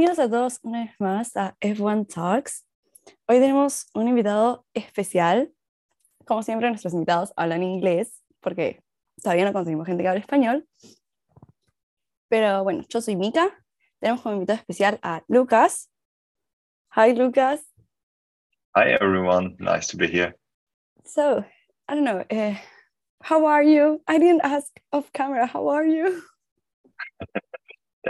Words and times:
Bienvenidos 0.00 0.24
a 0.24 0.30
todos 0.30 0.60
una 0.62 0.86
vez 0.86 0.94
más 0.98 1.36
a 1.36 1.58
F1 1.60 2.06
Talks. 2.06 2.66
Hoy 3.28 3.38
tenemos 3.38 3.86
un 3.92 4.08
invitado 4.08 4.64
especial. 4.72 5.52
Como 6.24 6.42
siempre, 6.42 6.70
nuestros 6.70 6.94
invitados 6.94 7.34
hablan 7.36 7.62
inglés 7.62 8.24
porque 8.40 8.82
todavía 9.22 9.44
no 9.44 9.52
conseguimos 9.52 9.86
gente 9.86 10.02
que 10.02 10.08
hable 10.08 10.20
español. 10.20 10.66
Pero 12.30 12.64
bueno, 12.64 12.82
yo 12.88 13.02
soy 13.02 13.14
Mika. 13.14 13.50
Tenemos 13.98 14.22
como 14.22 14.36
invitado 14.36 14.58
especial 14.58 14.98
a 15.02 15.22
Lucas. 15.28 15.90
Hi, 16.96 17.12
Lucas. 17.12 17.60
Hi, 18.74 18.92
everyone. 18.98 19.54
Nice 19.58 19.86
to 19.88 19.98
be 19.98 20.06
here. 20.06 20.34
So, 21.04 21.44
I 21.86 21.94
don't 21.94 22.04
know. 22.04 22.24
Uh, 22.30 22.56
how 23.20 23.46
are 23.46 23.62
you? 23.62 24.00
I 24.08 24.18
didn't 24.18 24.40
ask 24.44 24.80
off 24.92 25.12
camera. 25.12 25.46
How 25.46 25.68
are 25.68 25.86
you? 25.86 26.22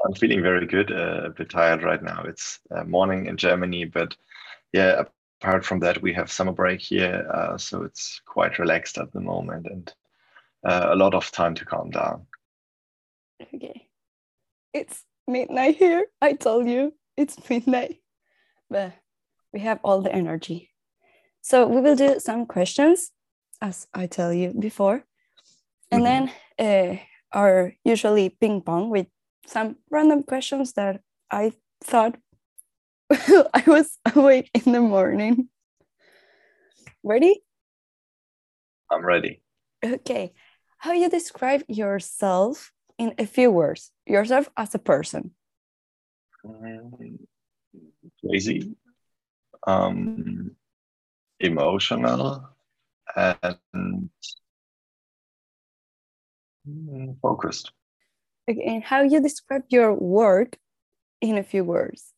I'm 0.05 0.15
feeling 0.15 0.43
very 0.43 0.67
good. 0.67 0.93
Uh, 0.93 1.23
a 1.25 1.31
bit 1.31 1.51
tired 1.51 1.83
right 1.83 2.03
now. 2.03 2.23
It's 2.25 2.61
uh, 2.71 2.85
morning 2.85 3.27
in 3.27 3.37
Germany, 3.37 3.85
but 3.85 4.17
yeah, 4.73 5.03
apart 5.41 5.65
from 5.65 5.81
that, 5.81 6.01
we 6.03 6.13
have 6.13 6.31
summer 6.31 6.53
break 6.53 6.81
here, 6.81 7.29
uh, 7.33 7.59
so 7.59 7.83
it's 7.83 8.21
quite 8.27 8.59
relaxed 8.59 8.99
at 8.99 9.13
the 9.13 9.21
moment 9.21 9.67
and 9.67 9.93
uh, 10.65 10.89
a 10.91 10.97
lot 10.97 11.15
of 11.15 11.31
time 11.33 11.55
to 11.55 11.65
calm 11.65 11.91
down. 11.91 12.27
Okay. 13.55 13.89
It's 14.73 15.03
midnight 15.27 15.77
here. 15.77 16.07
I 16.21 16.35
told 16.35 16.69
you 16.69 16.95
it's 17.17 17.37
midnight, 17.49 18.01
but 18.69 18.93
we 19.53 19.61
have 19.61 19.81
all 19.83 20.03
the 20.03 20.13
energy. 20.15 20.71
So 21.41 21.67
we 21.67 21.81
will 21.81 21.97
do 21.97 22.21
some 22.21 22.47
questions, 22.47 23.11
as 23.61 23.87
I 23.95 24.07
tell 24.07 24.33
you 24.33 24.53
before, 24.53 25.05
and 25.91 26.05
mm-hmm. 26.05 26.27
then 26.59 26.99
uh, 26.99 27.01
are 27.33 27.73
usually 27.83 28.29
ping 28.29 28.61
pong 28.61 28.91
with 28.91 29.07
some 29.47 29.77
random 29.91 30.23
questions 30.23 30.73
that 30.75 31.01
I 31.31 31.53
thought 31.83 32.17
I 33.11 33.65
was 33.67 33.99
awake 34.15 34.51
in 34.55 34.73
the 34.73 34.81
morning. 34.81 35.49
Ready? 37.03 37.43
I'm 38.91 39.05
ready. 39.05 39.43
Okay. 39.85 40.33
How 40.79 40.93
you 40.93 41.09
describe 41.09 41.63
yourself 41.69 42.73
in 42.99 43.15
a 43.19 43.27
few 43.27 43.51
words? 43.51 43.91
Yourself 44.07 44.49
as 44.57 44.75
a 44.75 44.79
person. 44.79 45.33
Um, 46.45 47.19
crazy, 48.25 48.75
um, 49.67 50.57
emotional, 51.39 52.49
and 53.17 54.11
mm, 56.67 57.21
focused. 57.21 57.73
Okay, 58.51 58.63
and 58.65 58.83
how 58.83 59.03
you 59.03 59.21
describe 59.21 59.63
your 59.69 59.95
work 59.95 60.59
in 61.21 61.39
a 61.39 61.45
few 61.45 61.63
words? 61.63 62.13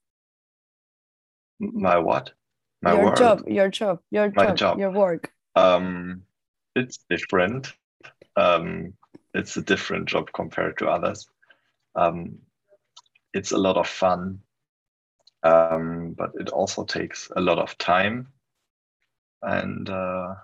My 1.60 1.98
what? 1.98 2.32
My 2.80 2.94
your 2.94 3.04
work. 3.04 3.18
job, 3.18 3.42
your 3.46 3.68
job, 3.68 4.00
your 4.10 4.32
My 4.34 4.46
job, 4.46 4.56
job. 4.56 4.78
your 4.78 4.90
work. 4.90 5.30
Um, 5.54 6.22
it's 6.74 7.04
different. 7.10 7.74
Um, 8.36 8.94
it's 9.34 9.56
a 9.58 9.62
different 9.62 10.08
job 10.08 10.32
compared 10.32 10.78
to 10.78 10.88
others. 10.88 11.28
Um, 11.94 12.38
it's 13.34 13.52
a 13.52 13.58
lot 13.58 13.76
of 13.76 13.86
fun, 13.86 14.40
um, 15.42 16.14
but 16.16 16.30
it 16.40 16.48
also 16.48 16.84
takes 16.84 17.30
a 17.36 17.40
lot 17.40 17.58
of 17.58 17.76
time, 17.76 18.28
and 19.42 19.88
uh, 19.90 20.34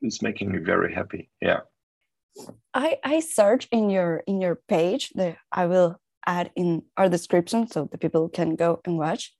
it's 0.00 0.22
making 0.22 0.52
me 0.52 0.58
very 0.58 0.94
happy. 0.94 1.28
Yeah. 1.40 1.60
I 2.74 2.98
I 3.04 3.20
search 3.20 3.68
in 3.70 3.90
your 3.90 4.22
in 4.26 4.40
your 4.40 4.56
page 4.68 5.10
that 5.14 5.36
I 5.50 5.66
will 5.66 6.00
add 6.26 6.50
in 6.56 6.82
our 6.96 7.08
description 7.08 7.66
so 7.66 7.88
the 7.90 7.98
people 7.98 8.28
can 8.28 8.56
go 8.56 8.80
and 8.84 8.96
watch 8.96 9.34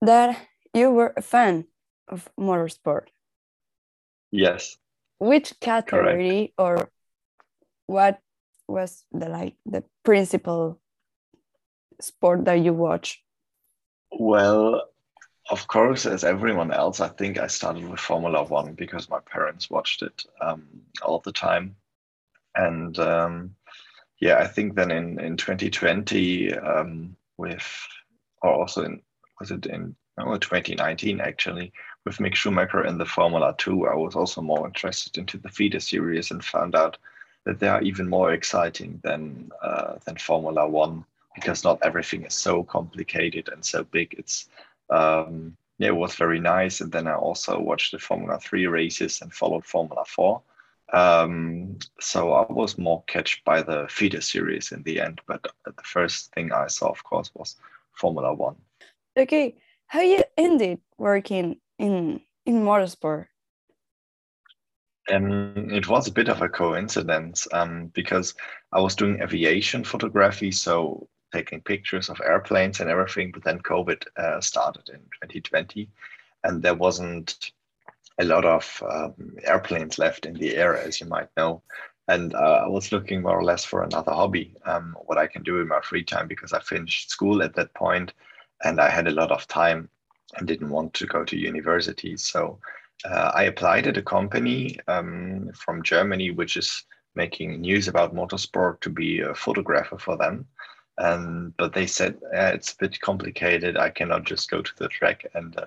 that 0.00 0.38
you 0.72 0.90
were 0.90 1.12
a 1.16 1.22
fan 1.22 1.64
of 2.08 2.28
motorsport. 2.38 3.08
Yes. 4.30 4.76
Which 5.18 5.58
category 5.60 6.52
Correct. 6.56 6.80
or 6.80 6.90
what 7.86 8.20
was 8.68 9.04
the 9.12 9.28
like 9.28 9.56
the 9.66 9.84
principal 10.04 10.80
sport 12.00 12.44
that 12.46 12.60
you 12.60 12.72
watch? 12.72 13.22
Well, 14.12 14.88
of 15.50 15.66
course, 15.66 16.06
as 16.06 16.24
everyone 16.24 16.72
else, 16.72 17.00
I 17.00 17.08
think 17.08 17.38
I 17.38 17.48
started 17.48 17.88
with 17.88 18.00
Formula 18.00 18.44
One 18.44 18.74
because 18.74 19.10
my 19.10 19.20
parents 19.20 19.68
watched 19.68 20.02
it 20.02 20.24
um, 20.40 20.62
all 21.02 21.18
the 21.18 21.32
time 21.32 21.76
and 22.66 22.98
um, 22.98 23.54
yeah, 24.20 24.38
I 24.38 24.46
think 24.46 24.74
then 24.74 24.90
in 24.90 25.18
in 25.20 25.36
2020 25.36 26.54
um, 26.54 27.16
with 27.36 27.88
or 28.42 28.52
also 28.52 28.84
in 28.84 29.00
was 29.38 29.50
it 29.50 29.66
in 29.66 29.96
oh, 30.18 30.36
2019 30.36 31.20
actually 31.20 31.72
with 32.04 32.18
Mick 32.18 32.34
Schumacher 32.34 32.84
in 32.86 32.98
the 32.98 33.04
Formula 33.04 33.54
2, 33.58 33.86
I 33.86 33.94
was 33.94 34.16
also 34.16 34.40
more 34.40 34.66
interested 34.66 35.18
into 35.18 35.36
the 35.36 35.48
feeder 35.50 35.80
series 35.80 36.30
and 36.30 36.44
found 36.44 36.74
out 36.74 36.96
that 37.44 37.58
they 37.58 37.68
are 37.68 37.82
even 37.82 38.08
more 38.08 38.32
exciting 38.32 39.00
than 39.02 39.50
uh, 39.62 39.94
than 40.04 40.16
Formula 40.16 40.68
One 40.68 41.04
because 41.34 41.64
not 41.64 41.78
everything 41.82 42.24
is 42.24 42.34
so 42.34 42.62
complicated 42.62 43.48
and 43.48 43.64
so 43.64 43.84
big. 43.84 44.14
It's 44.18 44.48
um, 44.90 45.56
yeah, 45.78 45.88
it 45.88 45.96
was 45.96 46.14
very 46.16 46.40
nice. 46.40 46.80
And 46.80 46.92
then 46.92 47.06
I 47.06 47.14
also 47.14 47.58
watched 47.58 47.92
the 47.92 47.98
Formula 47.98 48.38
Three 48.38 48.66
races 48.66 49.22
and 49.22 49.32
followed 49.32 49.64
Formula 49.64 50.04
Four. 50.06 50.42
Um, 50.92 51.78
so 52.00 52.32
I 52.32 52.52
was 52.52 52.78
more 52.78 53.04
catched 53.06 53.44
by 53.44 53.62
the 53.62 53.86
feeder 53.88 54.20
series 54.20 54.72
in 54.72 54.82
the 54.82 55.00
end, 55.00 55.20
but 55.26 55.46
the 55.64 55.82
first 55.84 56.32
thing 56.34 56.52
I 56.52 56.66
saw, 56.66 56.88
of 56.88 57.04
course, 57.04 57.30
was 57.34 57.56
Formula 57.92 58.34
One. 58.34 58.56
Okay, 59.16 59.56
how 59.86 60.00
you 60.00 60.22
ended 60.36 60.80
working 60.98 61.60
in 61.78 62.20
in 62.46 62.62
motorsport? 62.62 63.26
Um, 65.10 65.70
it 65.70 65.88
was 65.88 66.06
a 66.06 66.12
bit 66.12 66.28
of 66.28 66.42
a 66.42 66.48
coincidence 66.48 67.48
um, 67.52 67.88
because 67.88 68.34
I 68.72 68.80
was 68.80 68.94
doing 68.94 69.20
aviation 69.20 69.84
photography, 69.84 70.52
so 70.52 71.08
taking 71.32 71.60
pictures 71.60 72.08
of 72.08 72.20
airplanes 72.20 72.80
and 72.80 72.90
everything. 72.90 73.32
But 73.32 73.44
then 73.44 73.60
COVID 73.60 74.04
uh, 74.16 74.40
started 74.40 74.88
in 74.88 75.00
2020, 75.22 75.88
and 76.44 76.62
there 76.62 76.74
wasn't 76.74 77.52
a 78.20 78.24
lot 78.24 78.44
of 78.44 78.82
um, 78.88 79.36
airplanes 79.44 79.98
left 79.98 80.26
in 80.26 80.34
the 80.34 80.54
air, 80.54 80.76
as 80.76 81.00
you 81.00 81.06
might 81.06 81.28
know. 81.36 81.62
And 82.06 82.34
uh, 82.34 82.62
I 82.64 82.68
was 82.68 82.92
looking 82.92 83.22
more 83.22 83.38
or 83.38 83.44
less 83.44 83.64
for 83.64 83.82
another 83.82 84.12
hobby, 84.12 84.54
um, 84.66 84.96
what 85.06 85.18
I 85.18 85.26
can 85.26 85.42
do 85.42 85.60
in 85.60 85.68
my 85.68 85.80
free 85.80 86.04
time, 86.04 86.28
because 86.28 86.52
I 86.52 86.60
finished 86.60 87.10
school 87.10 87.42
at 87.42 87.54
that 87.54 87.72
point 87.74 88.12
and 88.64 88.80
I 88.80 88.90
had 88.90 89.08
a 89.08 89.12
lot 89.12 89.30
of 89.30 89.46
time 89.46 89.88
and 90.36 90.46
didn't 90.46 90.70
want 90.70 90.92
to 90.94 91.06
go 91.06 91.24
to 91.24 91.36
university. 91.36 92.16
So 92.16 92.58
uh, 93.04 93.30
I 93.34 93.44
applied 93.44 93.86
at 93.86 93.96
a 93.96 94.02
company 94.02 94.78
um, 94.86 95.50
from 95.54 95.82
Germany, 95.82 96.30
which 96.30 96.56
is 96.56 96.84
making 97.14 97.60
news 97.60 97.88
about 97.88 98.14
motorsport 98.14 98.80
to 98.80 98.90
be 98.90 99.20
a 99.20 99.34
photographer 99.34 99.98
for 99.98 100.16
them. 100.16 100.46
And 100.98 101.56
but 101.56 101.72
they 101.72 101.86
said 101.86 102.18
it's 102.32 102.72
a 102.72 102.76
bit 102.76 103.00
complicated. 103.00 103.78
I 103.78 103.88
cannot 103.88 104.24
just 104.24 104.50
go 104.50 104.60
to 104.60 104.72
the 104.76 104.88
track 104.88 105.24
and 105.34 105.56
uh, 105.56 105.66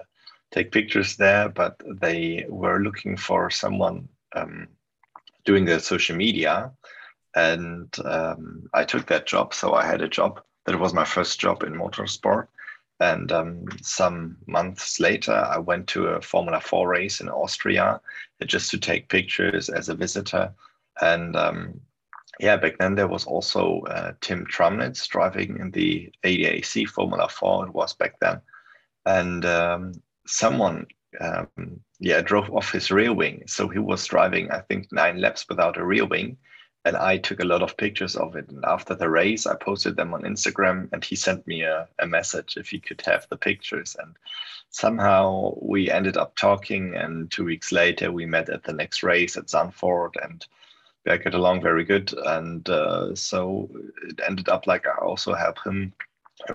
take 0.54 0.72
pictures 0.72 1.18
there, 1.18 1.50
but 1.50 1.82
they 1.86 2.46
were 2.48 2.80
looking 2.80 3.18
for 3.18 3.50
someone 3.50 4.08
um, 4.36 4.68
doing 5.46 5.66
the 5.66 5.80
social 5.80 6.16
media. 6.16 6.72
And 7.36 7.94
um, 8.06 8.70
I 8.74 8.84
took 8.84 9.08
that 9.08 9.26
job. 9.26 9.54
So 9.54 9.74
I 9.74 9.86
had 9.86 10.02
a 10.02 10.08
job 10.08 10.42
that 10.66 10.80
was 10.80 10.94
my 10.94 11.04
first 11.04 11.40
job 11.40 11.64
in 11.64 11.74
motorsport. 11.74 12.48
And 13.00 13.32
um, 13.32 13.66
some 13.82 14.38
months 14.46 15.00
later, 15.00 15.34
I 15.34 15.58
went 15.58 15.88
to 15.88 16.08
a 16.10 16.22
Formula 16.22 16.62
4 16.62 16.88
race 16.88 17.20
in 17.20 17.30
Austria 17.30 18.00
just 18.46 18.70
to 18.72 18.78
take 18.78 19.10
pictures 19.10 19.70
as 19.70 19.90
a 19.90 19.96
visitor. 19.96 20.54
And 21.02 21.36
um, 21.36 21.82
yeah, 22.40 22.58
back 22.58 22.78
then 22.78 22.94
there 22.94 23.08
was 23.08 23.26
also 23.26 23.82
uh, 23.88 24.14
Tim 24.22 24.46
Tramnitz 24.46 25.08
driving 25.08 25.58
in 25.60 25.72
the 25.72 26.12
ADAC 26.24 26.88
Formula 26.88 27.28
4. 27.28 27.68
It 27.68 27.74
was 27.74 27.94
back 27.94 28.20
then. 28.20 28.40
And 29.06 29.44
um, 29.46 29.94
someone 30.26 30.88
um, 31.20 31.80
yeah 32.00 32.22
drove 32.22 32.50
off 32.52 32.72
his 32.72 32.92
rear 32.92 33.14
wing. 33.14 33.44
So 33.48 33.68
he 33.68 33.80
was 33.80 34.06
driving 34.06 34.52
i 34.52 34.60
think 34.60 34.92
nine 34.92 35.20
laps 35.20 35.46
without 35.50 35.78
a 35.78 35.86
rear 35.86 36.06
wing. 36.06 36.38
And 36.86 36.98
i 36.98 37.18
took 37.18 37.40
a 37.40 37.46
lot 37.46 37.62
of 37.62 37.78
pictures 37.78 38.16
of 38.16 38.36
it. 38.36 38.50
And 38.50 38.64
after 38.66 38.96
the 38.96 39.10
race 39.10 39.46
i 39.46 39.56
posted 39.56 39.96
them 39.96 40.14
on 40.14 40.24
instagram 40.24 40.90
and 40.92 41.04
he 41.04 41.16
sent 41.16 41.46
me 41.48 41.62
a, 41.64 41.88
a 42.00 42.08
message 42.08 42.58
if 42.58 42.70
he 42.70 42.80
could 42.80 43.02
have 43.02 43.28
the 43.30 43.38
pictures. 43.38 43.96
And 44.00 44.16
somehow 44.70 45.54
we 45.62 45.92
ended 45.92 46.18
up 46.18 46.36
talking 46.36 46.96
and 46.96 47.32
two 47.32 47.46
weeks 47.46 47.72
later 47.72 48.12
we 48.12 48.26
met 48.26 48.50
at 48.50 48.64
the 48.64 48.74
next 48.74 49.04
race 49.04 49.38
at 49.38 49.48
Zandvoort 49.48 50.14
and 50.24 50.46
I 51.06 51.18
got 51.18 51.34
along 51.34 51.62
very 51.62 51.84
good. 51.84 52.14
And 52.14 52.68
uh, 52.70 53.14
so 53.14 53.70
it 54.08 54.20
ended 54.26 54.50
up 54.50 54.68
like 54.68 54.88
i 54.88 54.98
also 55.06 55.34
help 55.34 55.58
him 55.66 55.94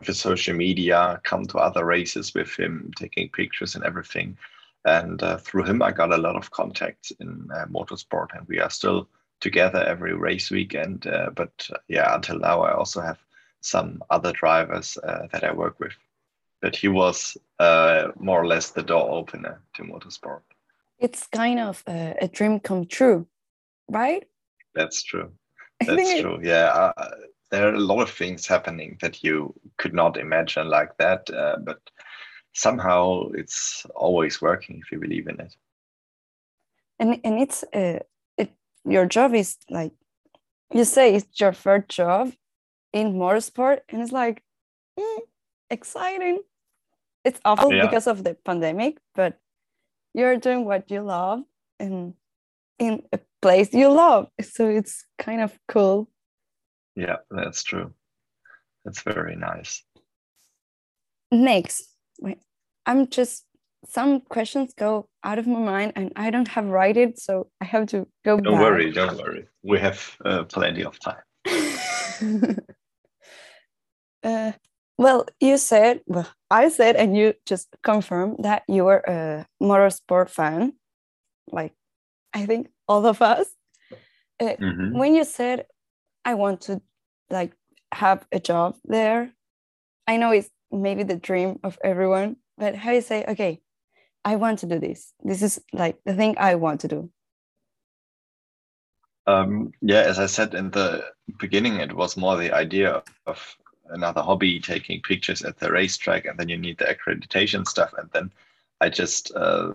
with 0.06 0.16
social 0.16 0.54
media, 0.54 1.20
come 1.24 1.46
to 1.46 1.58
other 1.58 1.84
races 1.84 2.34
with 2.34 2.54
him, 2.56 2.90
taking 2.96 3.28
pictures 3.30 3.74
and 3.74 3.84
everything. 3.84 4.36
And 4.84 5.22
uh, 5.22 5.38
through 5.38 5.64
him, 5.64 5.82
I 5.82 5.90
got 5.92 6.12
a 6.12 6.18
lot 6.18 6.36
of 6.36 6.50
contacts 6.50 7.10
in 7.20 7.48
uh, 7.54 7.66
motorsport, 7.66 8.28
and 8.36 8.46
we 8.48 8.58
are 8.58 8.70
still 8.70 9.08
together 9.40 9.82
every 9.84 10.14
race 10.14 10.50
weekend. 10.50 11.06
Uh, 11.06 11.30
but 11.34 11.68
uh, 11.72 11.78
yeah, 11.88 12.14
until 12.14 12.38
now, 12.38 12.62
I 12.62 12.72
also 12.72 13.00
have 13.00 13.18
some 13.60 14.02
other 14.10 14.32
drivers 14.32 14.96
uh, 14.98 15.26
that 15.32 15.44
I 15.44 15.52
work 15.52 15.80
with. 15.80 15.92
But 16.60 16.74
he 16.74 16.88
was 16.88 17.36
uh, 17.58 18.08
more 18.18 18.40
or 18.42 18.46
less 18.46 18.70
the 18.70 18.82
door 18.82 19.10
opener 19.10 19.60
to 19.74 19.82
motorsport. 19.82 20.40
It's 20.98 21.26
kind 21.28 21.60
of 21.60 21.82
a, 21.86 22.16
a 22.20 22.28
dream 22.28 22.58
come 22.58 22.86
true, 22.86 23.26
right? 23.88 24.26
That's 24.74 25.02
true. 25.02 25.30
That's 25.86 26.20
true. 26.20 26.40
Yeah, 26.42 26.92
uh, 26.96 27.10
there 27.50 27.68
are 27.68 27.74
a 27.74 27.80
lot 27.80 28.02
of 28.02 28.10
things 28.10 28.46
happening 28.46 28.98
that 29.00 29.22
you 29.24 29.54
could 29.76 29.94
not 29.94 30.18
imagine 30.18 30.68
like 30.68 30.96
that, 30.98 31.30
uh, 31.30 31.56
but 31.64 31.80
somehow 32.52 33.28
it's 33.34 33.86
always 33.94 34.42
working 34.42 34.80
if 34.82 34.92
you 34.92 34.98
believe 34.98 35.28
in 35.28 35.40
it. 35.40 35.54
And 36.98 37.20
and 37.24 37.38
it's 37.38 37.64
uh, 37.72 38.00
it 38.36 38.52
your 38.84 39.06
job 39.06 39.34
is 39.34 39.56
like 39.70 39.92
you 40.72 40.84
say 40.84 41.14
it's 41.14 41.40
your 41.40 41.52
first 41.52 41.88
job 41.88 42.32
in 42.92 43.14
motorsport, 43.14 43.80
and 43.88 44.02
it's 44.02 44.12
like 44.12 44.42
mm, 44.98 45.18
exciting. 45.70 46.40
It's 47.24 47.40
awful 47.44 47.72
yeah. 47.72 47.86
because 47.86 48.06
of 48.06 48.24
the 48.24 48.34
pandemic, 48.34 48.98
but 49.14 49.38
you're 50.14 50.36
doing 50.36 50.64
what 50.64 50.90
you 50.90 51.02
love 51.02 51.42
and 51.78 52.14
in 52.78 53.02
a 53.12 53.18
place 53.42 53.72
you 53.74 53.88
love. 53.88 54.28
So 54.40 54.68
it's 54.68 55.04
kind 55.18 55.40
of 55.40 55.58
cool. 55.68 56.08
Yeah, 56.98 57.18
that's 57.30 57.62
true. 57.62 57.92
That's 58.84 59.02
very 59.02 59.36
nice. 59.36 59.84
Next, 61.30 61.94
wait, 62.20 62.38
I'm 62.86 63.06
just 63.06 63.44
some 63.86 64.20
questions 64.22 64.74
go 64.74 65.08
out 65.22 65.38
of 65.38 65.46
my 65.46 65.60
mind 65.60 65.92
and 65.94 66.12
I 66.16 66.30
don't 66.30 66.48
have 66.48 66.66
write 66.66 66.96
it, 66.96 67.20
so 67.20 67.50
I 67.60 67.66
have 67.66 67.86
to 67.88 68.08
go. 68.24 68.40
Don't 68.40 68.54
back. 68.54 68.62
worry, 68.62 68.90
don't 68.90 69.16
worry. 69.16 69.46
We 69.62 69.78
have 69.78 70.16
uh, 70.24 70.42
plenty 70.44 70.82
of 70.82 70.98
time. 70.98 71.22
uh, 74.24 74.52
well, 74.96 75.26
you 75.38 75.56
said, 75.56 76.00
well, 76.06 76.28
I 76.50 76.68
said, 76.68 76.96
and 76.96 77.16
you 77.16 77.34
just 77.46 77.68
confirmed 77.84 78.38
that 78.40 78.64
you 78.66 78.86
were 78.86 79.04
a 79.06 79.46
motorsport 79.62 80.30
fan, 80.30 80.72
like 81.52 81.74
I 82.34 82.44
think 82.44 82.70
all 82.88 83.06
of 83.06 83.22
us. 83.22 83.46
Uh, 84.40 84.56
mm-hmm. 84.60 84.98
When 84.98 85.14
you 85.14 85.22
said, 85.24 85.66
I 86.24 86.34
want 86.34 86.62
to 86.62 86.82
like 87.30 87.52
have 87.92 88.26
a 88.32 88.40
job 88.40 88.76
there, 88.84 89.32
I 90.06 90.16
know 90.16 90.32
it's 90.32 90.50
maybe 90.70 91.02
the 91.02 91.16
dream 91.16 91.60
of 91.62 91.78
everyone, 91.82 92.36
but 92.56 92.74
how 92.74 92.92
you 92.92 93.00
say, 93.00 93.24
okay, 93.28 93.60
I 94.24 94.36
want 94.36 94.60
to 94.60 94.66
do 94.66 94.78
this. 94.78 95.12
This 95.22 95.42
is 95.42 95.60
like 95.72 95.98
the 96.04 96.14
thing 96.14 96.36
I 96.38 96.56
want 96.56 96.80
to 96.82 96.88
do. 96.88 97.10
Um, 99.26 99.72
yeah, 99.82 100.00
as 100.00 100.18
I 100.18 100.26
said 100.26 100.54
in 100.54 100.70
the 100.70 101.04
beginning, 101.38 101.76
it 101.76 101.94
was 101.94 102.16
more 102.16 102.36
the 102.36 102.52
idea 102.52 103.02
of 103.26 103.56
another 103.90 104.22
hobby, 104.22 104.60
taking 104.60 105.02
pictures 105.02 105.42
at 105.42 105.58
the 105.58 105.70
racetrack, 105.70 106.24
and 106.24 106.38
then 106.38 106.48
you 106.48 106.56
need 106.56 106.78
the 106.78 106.86
accreditation 106.86 107.66
stuff. 107.66 107.92
And 107.98 108.08
then 108.12 108.30
I 108.80 108.88
just 108.88 109.34
uh, 109.34 109.72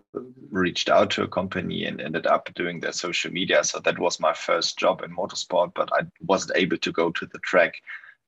reached 0.50 0.90
out 0.90 1.12
to 1.12 1.24
a 1.24 1.28
company 1.28 1.86
and 1.86 2.00
ended 2.00 2.26
up 2.26 2.54
doing 2.54 2.80
their 2.80 2.94
social 2.94 3.32
media. 3.32 3.64
So 3.64 3.80
that 3.80 4.00
was 4.00 4.20
my 4.20 4.34
first 4.34 4.78
job 4.78 5.04
in 5.04 5.16
motorsport, 5.16 5.74
but 5.76 5.90
I 5.94 6.06
wasn't 6.22 6.58
able 6.58 6.78
to 6.78 6.92
go 6.92 7.12
to 7.12 7.26
the 7.26 7.40
track. 7.40 7.82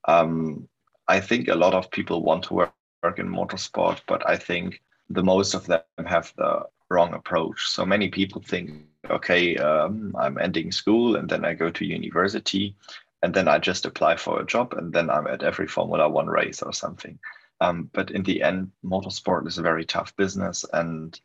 Um, 0.07 0.68
I 1.07 1.19
think 1.19 1.48
a 1.48 1.56
lot 1.56 1.74
of 1.74 1.92
people 1.92 2.24
want 2.24 2.44
to 2.45 2.54
work, 2.54 2.74
work 3.04 3.19
in 3.19 3.27
motorsport, 3.27 4.01
but 4.07 4.27
I 4.30 4.36
think 4.36 4.81
the 5.10 5.24
most 5.24 5.54
of 5.54 5.66
them 5.66 5.81
have 6.06 6.33
the 6.36 6.63
wrong 6.89 7.13
approach. 7.13 7.68
So 7.68 7.86
many 7.86 8.10
people 8.10 8.42
think, 8.42 8.71
okay, 9.10 9.56
um, 9.57 10.16
I'm 10.19 10.38
ending 10.38 10.71
school 10.71 11.16
and 11.16 11.30
then 11.30 11.45
I 11.45 11.54
go 11.54 11.69
to 11.69 11.86
university 11.86 12.75
and 13.21 13.33
then 13.33 13.48
I 13.48 13.57
just 13.57 13.86
apply 13.86 14.18
for 14.18 14.39
a 14.39 14.45
job, 14.45 14.74
and 14.74 14.94
then 14.94 15.10
I'm 15.10 15.25
at 15.25 15.42
every 15.42 15.68
Formula 15.68 16.07
One 16.07 16.28
race 16.28 16.62
or 16.62 16.71
something. 16.74 17.18
Um, 17.62 17.90
but 17.94 18.12
in 18.12 18.24
the 18.24 18.44
end, 18.44 18.72
motorsport 18.84 19.48
is 19.48 19.57
a 19.57 19.63
very 19.63 19.86
tough 19.86 20.16
business, 20.16 20.66
and 20.74 21.19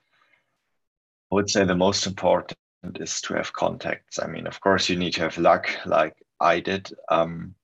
I 1.31 1.35
would 1.35 1.51
say 1.51 1.65
the 1.65 1.75
most 1.75 2.07
important 2.07 2.57
is 2.97 3.21
to 3.23 3.35
have 3.35 3.53
contacts. 3.53 4.19
I 4.19 4.27
mean, 4.27 4.47
of 4.47 4.61
course, 4.61 4.89
you 4.89 4.97
need 4.97 5.15
to 5.15 5.23
have 5.23 5.39
luck, 5.39 5.69
like 5.87 6.15
I 6.41 6.61
did, 6.61 6.93
um, 7.09 7.55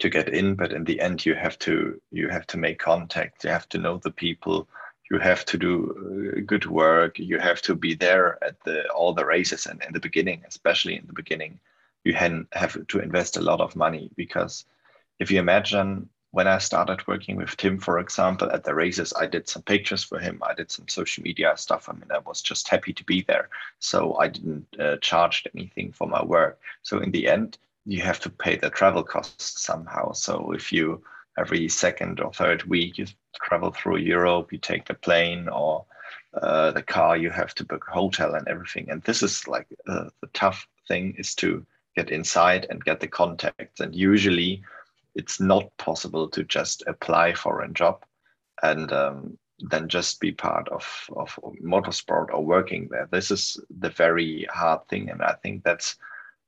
to 0.00 0.10
get 0.10 0.28
in. 0.28 0.54
But 0.54 0.72
in 0.72 0.84
the 0.84 1.00
end, 1.00 1.24
you 1.24 1.34
have 1.34 1.58
to 1.60 2.00
you 2.10 2.28
have 2.28 2.46
to 2.48 2.58
make 2.58 2.78
contact. 2.78 3.44
You 3.44 3.50
have 3.50 3.68
to 3.70 3.78
know 3.78 3.98
the 3.98 4.10
people. 4.10 4.68
You 5.10 5.18
have 5.18 5.44
to 5.46 5.58
do 5.58 6.34
uh, 6.36 6.40
good 6.46 6.66
work. 6.66 7.18
You 7.18 7.38
have 7.38 7.62
to 7.62 7.74
be 7.74 7.94
there 7.94 8.42
at 8.44 8.62
the 8.64 8.88
all 8.90 9.14
the 9.14 9.24
races 9.26 9.66
and 9.66 9.82
in 9.82 9.92
the 9.92 10.00
beginning, 10.00 10.42
especially 10.46 10.96
in 10.96 11.06
the 11.06 11.12
beginning 11.12 11.58
you 12.04 12.12
have 12.12 12.86
to 12.86 12.98
invest 12.98 13.36
a 13.36 13.42
lot 13.42 13.60
of 13.60 13.74
money 13.74 14.10
because 14.14 14.66
if 15.18 15.30
you 15.30 15.38
imagine 15.38 16.08
when 16.34 16.48
I 16.48 16.58
started 16.58 17.06
working 17.06 17.36
with 17.36 17.56
Tim, 17.56 17.78
for 17.78 18.00
example, 18.00 18.50
at 18.50 18.64
the 18.64 18.74
races, 18.74 19.12
I 19.16 19.26
did 19.26 19.48
some 19.48 19.62
pictures 19.62 20.02
for 20.02 20.18
him. 20.18 20.42
I 20.42 20.52
did 20.52 20.68
some 20.68 20.88
social 20.88 21.22
media 21.22 21.56
stuff. 21.56 21.88
I 21.88 21.92
mean, 21.92 22.10
I 22.12 22.18
was 22.18 22.42
just 22.42 22.66
happy 22.66 22.92
to 22.92 23.04
be 23.04 23.22
there. 23.22 23.48
So 23.78 24.16
I 24.16 24.26
didn't 24.28 24.66
uh, 24.80 24.96
charge 24.96 25.46
anything 25.54 25.92
for 25.92 26.08
my 26.08 26.24
work. 26.24 26.58
So 26.82 26.98
in 26.98 27.12
the 27.12 27.28
end, 27.28 27.56
you 27.86 28.02
have 28.02 28.18
to 28.20 28.30
pay 28.30 28.56
the 28.56 28.68
travel 28.68 29.04
costs 29.04 29.62
somehow. 29.62 30.10
So 30.12 30.50
if 30.50 30.72
you 30.72 31.04
every 31.38 31.68
second 31.68 32.20
or 32.20 32.32
third 32.32 32.64
week 32.64 32.98
you 32.98 33.06
travel 33.40 33.70
through 33.70 33.98
Europe, 33.98 34.52
you 34.52 34.58
take 34.58 34.86
the 34.86 34.94
plane 34.94 35.48
or 35.48 35.84
uh, 36.34 36.72
the 36.72 36.82
car, 36.82 37.16
you 37.16 37.30
have 37.30 37.54
to 37.54 37.64
book 37.64 37.86
a 37.88 37.92
hotel 37.92 38.34
and 38.34 38.48
everything. 38.48 38.90
And 38.90 39.02
this 39.02 39.22
is 39.22 39.46
like 39.46 39.68
uh, 39.86 40.06
the 40.20 40.28
tough 40.32 40.66
thing 40.88 41.14
is 41.16 41.36
to 41.36 41.64
get 41.94 42.10
inside 42.10 42.66
and 42.70 42.84
get 42.84 42.98
the 42.98 43.06
contacts. 43.06 43.78
And 43.78 43.94
usually 43.94 44.64
it's 45.14 45.40
not 45.40 45.76
possible 45.78 46.28
to 46.28 46.44
just 46.44 46.82
apply 46.86 47.34
for 47.34 47.62
a 47.62 47.72
job 47.72 48.04
and 48.62 48.92
um, 48.92 49.38
then 49.58 49.88
just 49.88 50.20
be 50.20 50.32
part 50.32 50.68
of, 50.68 50.84
of 51.16 51.38
motorsport 51.64 52.32
or 52.32 52.44
working 52.44 52.88
there. 52.90 53.08
This 53.10 53.30
is 53.30 53.60
the 53.78 53.90
very 53.90 54.46
hard 54.50 54.86
thing. 54.88 55.10
And 55.10 55.22
I 55.22 55.34
think 55.42 55.64
that's 55.64 55.96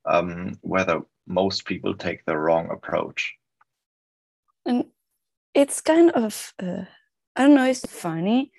um, 0.05 0.57
whether 0.61 1.01
most 1.27 1.65
people 1.65 1.93
take 1.93 2.25
the 2.25 2.37
wrong 2.37 2.69
approach. 2.71 3.33
And 4.65 4.85
it's 5.53 5.81
kind 5.81 6.11
of, 6.11 6.53
uh, 6.61 6.83
I 7.35 7.43
don't 7.43 7.55
know, 7.55 7.65
it's 7.65 7.85
funny, 7.85 8.51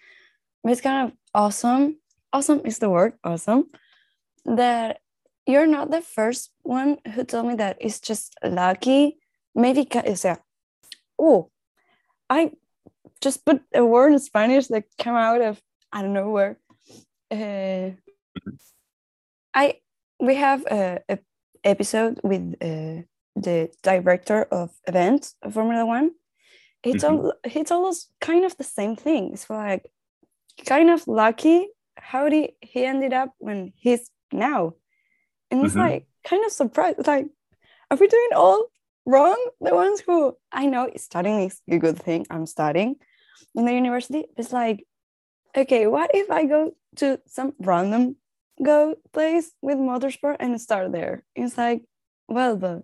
but 0.62 0.73
it's 0.73 0.80
kind 0.80 1.09
of 1.09 1.16
awesome. 1.35 1.99
Awesome 2.33 2.62
is 2.64 2.78
the 2.78 2.90
word, 2.90 3.14
awesome, 3.25 3.71
that 4.44 5.00
you're 5.47 5.66
not 5.66 5.90
the 5.90 6.02
first 6.02 6.50
one 6.62 6.99
who 7.14 7.25
told 7.25 7.47
me 7.47 7.54
that 7.56 7.78
it's 7.80 8.00
just 8.00 8.35
lucky. 8.44 9.18
Maybe, 9.55 9.88
o 9.95 10.26
oh, 11.19 11.50
I 12.31 12.52
just 13.21 13.45
put 13.45 13.62
a 13.75 13.85
word 13.85 14.12
in 14.12 14.19
Spanish 14.19 14.69
that 14.69 14.85
came 14.97 15.14
out 15.14 15.40
of 15.40 15.61
I 15.93 16.02
don't 16.02 16.12
know 16.12 16.31
where. 16.31 16.59
Uh, 17.31 17.90
I 19.55 19.81
we 20.21 20.35
have 20.35 20.64
a, 20.67 21.00
a 21.09 21.19
episode 21.64 22.21
with 22.23 22.55
uh, 22.61 23.02
the 23.35 23.71
director 23.83 24.43
of 24.45 24.71
events 24.87 25.35
of 25.43 25.55
Formula 25.55 25.85
One. 25.85 26.12
He 26.83 26.93
mm-hmm. 26.93 26.99
told 26.99 27.33
he 27.45 27.64
told 27.64 27.88
us 27.88 28.11
kind 28.21 28.45
of 28.45 28.57
the 28.57 28.64
same 28.64 28.97
thing. 28.97 29.33
It's 29.33 29.49
like 29.50 29.90
kind 30.67 30.90
of 30.90 31.07
lucky 31.09 31.69
how 31.97 32.28
did 32.28 32.50
he 32.61 32.85
ended 32.85 33.12
up 33.12 33.33
when 33.38 33.73
he's 33.76 34.11
now 34.33 34.75
and 35.50 35.64
it's 35.64 35.75
mm-hmm. 35.75 35.81
like 35.81 36.07
kind 36.25 36.45
of 36.45 36.52
surprised 36.52 37.07
like 37.07 37.26
are 37.90 37.97
we 37.97 38.07
doing 38.07 38.31
all 38.35 38.67
wrong? 39.09 39.38
The 39.61 39.75
ones 39.75 40.00
who 40.05 40.37
i 40.53 40.67
know 40.67 40.91
studying 40.97 41.41
is 41.49 41.61
a 41.69 41.79
good 41.79 41.99
thing. 41.99 42.27
I'm 42.31 42.47
studying 42.47 42.97
in 43.55 43.65
the 43.65 43.73
university. 43.73 44.27
It's 44.37 44.53
like 44.53 44.85
okay 45.57 45.87
what 45.87 46.11
if 46.12 46.31
i 46.31 46.45
go 46.45 46.77
to 46.97 47.19
some 47.27 47.55
random 47.59 48.17
go 48.62 48.95
place 49.12 49.50
with 49.62 49.79
motorsport 49.79 50.37
and 50.41 50.61
start 50.61 50.93
there? 50.93 51.25
It's 51.35 51.57
like 51.57 51.83
well 52.29 52.57
the 52.57 52.83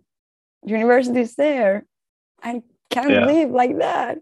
university 0.65 1.21
is 1.21 1.37
there. 1.37 1.85
I 2.43 2.63
can't 2.91 3.11
yeah. 3.11 3.27
live 3.27 3.51
like 3.51 3.79
that. 3.79 4.19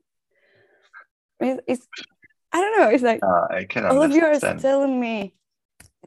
It's, 1.40 1.60
it's, 1.66 1.86
i 2.52 2.60
don't 2.60 2.78
know. 2.78 2.88
It's 2.90 3.02
like 3.02 3.20
uh, 3.22 3.46
I 3.50 3.64
can 3.64 3.86
all 3.86 4.02
of 4.02 4.10
you 4.10 4.24
are 4.24 4.38
telling 4.58 4.98
me 4.98 5.34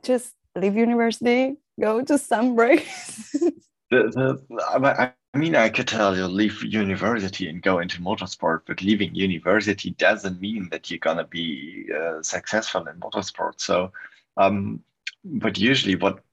just 0.03 0.33
leave 0.55 0.75
university 0.75 1.55
go 1.79 2.01
to 2.01 2.17
some 2.17 2.55
breaks. 2.55 3.35
the, 3.91 4.41
the, 4.47 5.13
I 5.33 5.37
mean, 5.37 5.55
I 5.55 5.69
could 5.69 5.87
tell 5.87 6.15
you 6.15 6.25
leave 6.27 6.63
university 6.63 7.49
and 7.49 7.61
go 7.61 7.79
into 7.79 8.01
motorsport, 8.01 8.61
but 8.65 8.81
leaving 8.81 9.15
university 9.15 9.91
doesn't 9.91 10.39
mean 10.39 10.69
that 10.71 10.89
you're 10.89 10.99
gonna 10.99 11.25
be 11.27 11.87
uh, 11.93 12.21
successful 12.21 12.87
in 12.87 12.99
motorsport. 12.99 13.59
So, 13.59 13.91
um, 14.37 14.81
but 15.23 15.57
usually, 15.57 15.95
what 15.95 16.23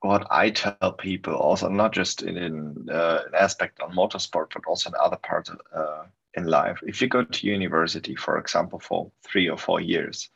what 0.00 0.26
I 0.30 0.50
tell 0.50 0.92
people 0.92 1.34
also, 1.34 1.68
not 1.68 1.92
just 1.92 2.22
in, 2.22 2.36
in 2.36 2.88
uh, 2.90 3.22
an 3.26 3.34
aspect 3.34 3.80
on 3.80 3.94
motorsport, 3.94 4.52
but 4.54 4.64
also 4.66 4.90
in 4.90 4.94
other 5.00 5.16
parts 5.16 5.50
of, 5.50 5.60
uh, 5.74 6.04
in 6.34 6.46
life. 6.46 6.78
If 6.82 7.00
you 7.02 7.08
go 7.08 7.24
to 7.24 7.46
university, 7.46 8.14
for 8.14 8.38
example, 8.38 8.78
for 8.78 9.10
three 9.22 9.48
or 9.48 9.58
four 9.58 9.80
years, 9.80 10.30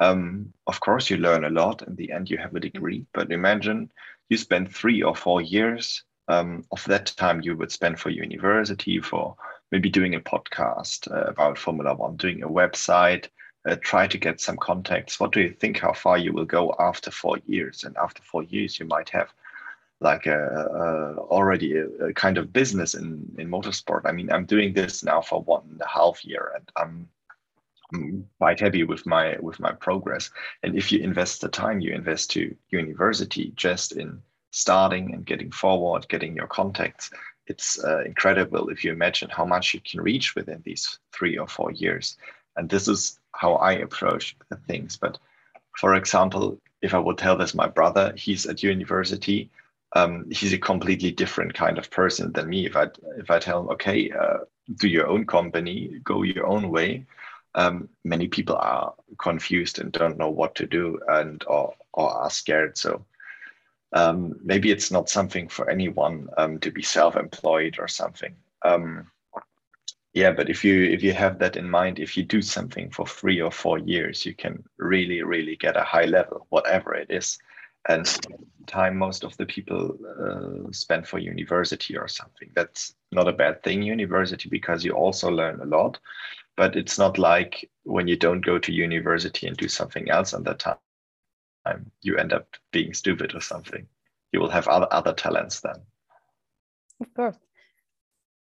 um, 0.00 0.52
of 0.66 0.80
course, 0.80 1.10
you 1.10 1.18
learn 1.18 1.44
a 1.44 1.50
lot. 1.50 1.82
In 1.82 1.96
the 1.96 2.12
end, 2.12 2.28
you 2.28 2.38
have 2.38 2.54
a 2.54 2.60
degree. 2.60 3.06
But 3.12 3.30
imagine 3.30 3.90
you 4.28 4.36
spend 4.36 4.74
three 4.74 5.02
or 5.02 5.14
four 5.14 5.40
years 5.42 6.02
um, 6.28 6.64
of 6.72 6.84
that 6.86 7.06
time 7.16 7.42
you 7.42 7.56
would 7.56 7.70
spend 7.70 7.98
for 8.00 8.10
university, 8.10 9.00
for 9.00 9.36
maybe 9.70 9.90
doing 9.90 10.14
a 10.14 10.20
podcast 10.20 11.10
uh, 11.10 11.24
about 11.24 11.58
Formula 11.58 11.94
One, 11.94 12.16
doing 12.16 12.42
a 12.42 12.48
website, 12.48 13.28
uh, 13.66 13.76
try 13.80 14.06
to 14.06 14.18
get 14.18 14.40
some 14.40 14.56
contacts. 14.56 15.18
What 15.18 15.32
do 15.32 15.40
you 15.40 15.50
think? 15.50 15.78
How 15.78 15.92
far 15.92 16.18
you 16.18 16.32
will 16.32 16.44
go 16.44 16.74
after 16.78 17.10
four 17.10 17.38
years? 17.46 17.84
And 17.84 17.96
after 17.96 18.22
four 18.22 18.42
years, 18.42 18.78
you 18.78 18.86
might 18.86 19.08
have 19.10 19.32
like 20.00 20.26
a, 20.26 20.38
a 20.38 21.16
already 21.18 21.76
a, 21.76 21.86
a, 22.06 22.12
kind 22.12 22.36
of 22.36 22.52
business 22.52 22.94
in 22.94 23.34
in 23.38 23.48
motorsport. 23.48 24.02
I 24.04 24.12
mean, 24.12 24.30
I'm 24.30 24.44
doing 24.44 24.74
this 24.74 25.02
now 25.02 25.20
for 25.20 25.42
one 25.42 25.62
and 25.70 25.80
a 25.80 25.88
half 25.88 26.24
year, 26.24 26.52
and 26.54 26.70
I'm, 26.76 26.84
I'm 26.84 27.08
quite 28.38 28.60
happy 28.60 28.84
with 28.84 29.06
my 29.06 29.36
with 29.40 29.60
my 29.60 29.72
progress. 29.72 30.30
And 30.62 30.76
if 30.76 30.90
you 30.92 31.00
invest 31.00 31.40
the 31.40 31.48
time 31.48 31.80
you 31.80 31.92
invest 31.92 32.30
to 32.32 32.54
university 32.70 33.52
just 33.56 33.92
in 33.92 34.22
starting 34.50 35.14
and 35.14 35.26
getting 35.26 35.50
forward, 35.50 36.08
getting 36.08 36.36
your 36.36 36.46
contacts, 36.46 37.10
it's 37.46 37.82
uh, 37.82 38.02
incredible 38.04 38.68
if 38.68 38.84
you 38.84 38.92
imagine 38.92 39.28
how 39.30 39.44
much 39.44 39.74
you 39.74 39.80
can 39.80 40.00
reach 40.00 40.34
within 40.34 40.62
these 40.64 40.98
three 41.12 41.36
or 41.36 41.46
four 41.46 41.70
years. 41.72 42.16
And 42.56 42.68
this 42.68 42.88
is 42.88 43.18
how 43.32 43.54
I 43.54 43.72
approach 43.72 44.36
things. 44.66 44.96
But 44.96 45.18
for 45.76 45.94
example, 45.94 46.60
if 46.82 46.94
I 46.94 46.98
would 46.98 47.18
tell 47.18 47.36
this 47.36 47.54
my 47.54 47.66
brother, 47.66 48.14
he's 48.16 48.46
at 48.46 48.62
university, 48.62 49.50
um, 49.94 50.30
he's 50.30 50.52
a 50.52 50.58
completely 50.58 51.10
different 51.10 51.54
kind 51.54 51.78
of 51.78 51.90
person 51.90 52.32
than 52.32 52.48
me. 52.48 52.66
If 52.66 52.76
I 52.76 52.88
if 53.18 53.30
I 53.30 53.38
tell 53.38 53.60
him, 53.60 53.68
okay, 53.70 54.10
uh, 54.10 54.38
do 54.76 54.88
your 54.88 55.06
own 55.06 55.26
company, 55.26 56.00
go 56.02 56.22
your 56.22 56.46
own 56.46 56.70
way, 56.70 57.06
um, 57.54 57.88
many 58.04 58.28
people 58.28 58.56
are 58.56 58.94
confused 59.18 59.78
and 59.78 59.92
don't 59.92 60.18
know 60.18 60.30
what 60.30 60.54
to 60.56 60.66
do 60.66 60.98
and 61.08 61.44
or 61.46 61.74
or 61.92 62.10
are 62.10 62.30
scared. 62.30 62.76
So 62.76 63.04
um, 63.92 64.40
maybe 64.42 64.70
it's 64.70 64.90
not 64.90 65.08
something 65.08 65.48
for 65.48 65.70
anyone 65.70 66.28
um, 66.36 66.58
to 66.60 66.70
be 66.70 66.82
self-employed 66.82 67.76
or 67.78 67.88
something. 67.88 68.34
Um, 68.62 69.10
yeah, 70.12 70.32
but 70.32 70.48
if 70.48 70.64
you 70.64 70.84
if 70.84 71.02
you 71.02 71.12
have 71.12 71.38
that 71.38 71.56
in 71.56 71.68
mind, 71.68 71.98
if 71.98 72.16
you 72.16 72.24
do 72.24 72.42
something 72.42 72.90
for 72.90 73.06
three 73.06 73.40
or 73.40 73.50
four 73.50 73.78
years, 73.78 74.24
you 74.26 74.34
can 74.34 74.64
really 74.78 75.22
really 75.22 75.56
get 75.56 75.76
a 75.76 75.84
high 75.84 76.06
level, 76.06 76.46
whatever 76.50 76.94
it 76.94 77.10
is 77.10 77.38
and 77.88 78.18
time 78.66 78.96
most 78.96 79.24
of 79.24 79.36
the 79.36 79.46
people 79.46 79.96
uh, 80.18 80.72
spend 80.72 81.06
for 81.06 81.18
university 81.18 81.96
or 81.96 82.08
something. 82.08 82.50
That's 82.54 82.94
not 83.12 83.28
a 83.28 83.32
bad 83.32 83.62
thing, 83.62 83.82
university, 83.82 84.48
because 84.48 84.84
you 84.84 84.92
also 84.92 85.30
learn 85.30 85.60
a 85.60 85.66
lot. 85.66 85.98
But 86.56 86.76
it's 86.76 86.98
not 86.98 87.18
like 87.18 87.68
when 87.82 88.06
you 88.06 88.16
don't 88.16 88.40
go 88.40 88.58
to 88.58 88.72
university 88.72 89.46
and 89.46 89.56
do 89.56 89.68
something 89.68 90.10
else 90.10 90.34
on 90.34 90.44
that 90.44 90.58
time, 90.60 91.90
you 92.02 92.16
end 92.16 92.32
up 92.32 92.46
being 92.72 92.94
stupid 92.94 93.34
or 93.34 93.40
something. 93.40 93.86
You 94.32 94.40
will 94.40 94.50
have 94.50 94.68
other 94.68 94.88
other 94.90 95.12
talents 95.12 95.60
then. 95.60 95.76
Of 97.00 97.14
course. 97.14 97.36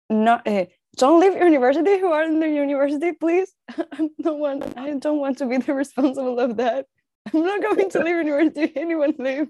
Not 0.09 0.47
uh, 0.47 0.67
don't 0.97 1.21
leave 1.21 1.35
university. 1.35 1.99
Who 1.99 2.13
are 2.13 2.25
in 2.25 2.41
the 2.41 2.49
university, 2.49 3.13
please? 3.13 3.53
I 3.69 4.09
don't 4.21 4.41
want. 4.41 4.77
I 4.77 4.95
don't 4.95 5.19
want 5.19 5.39
to 5.39 5.47
be 5.47 5.59
the 5.59 5.75
responsible 5.75 6.41
of 6.41 6.57
that. 6.57 6.87
I'm 7.33 7.45
not 7.45 7.63
going 7.63 7.91
to 7.91 8.03
leave 8.03 8.17
university. 8.17 8.73
Anyone 8.77 9.15
leave? 9.19 9.49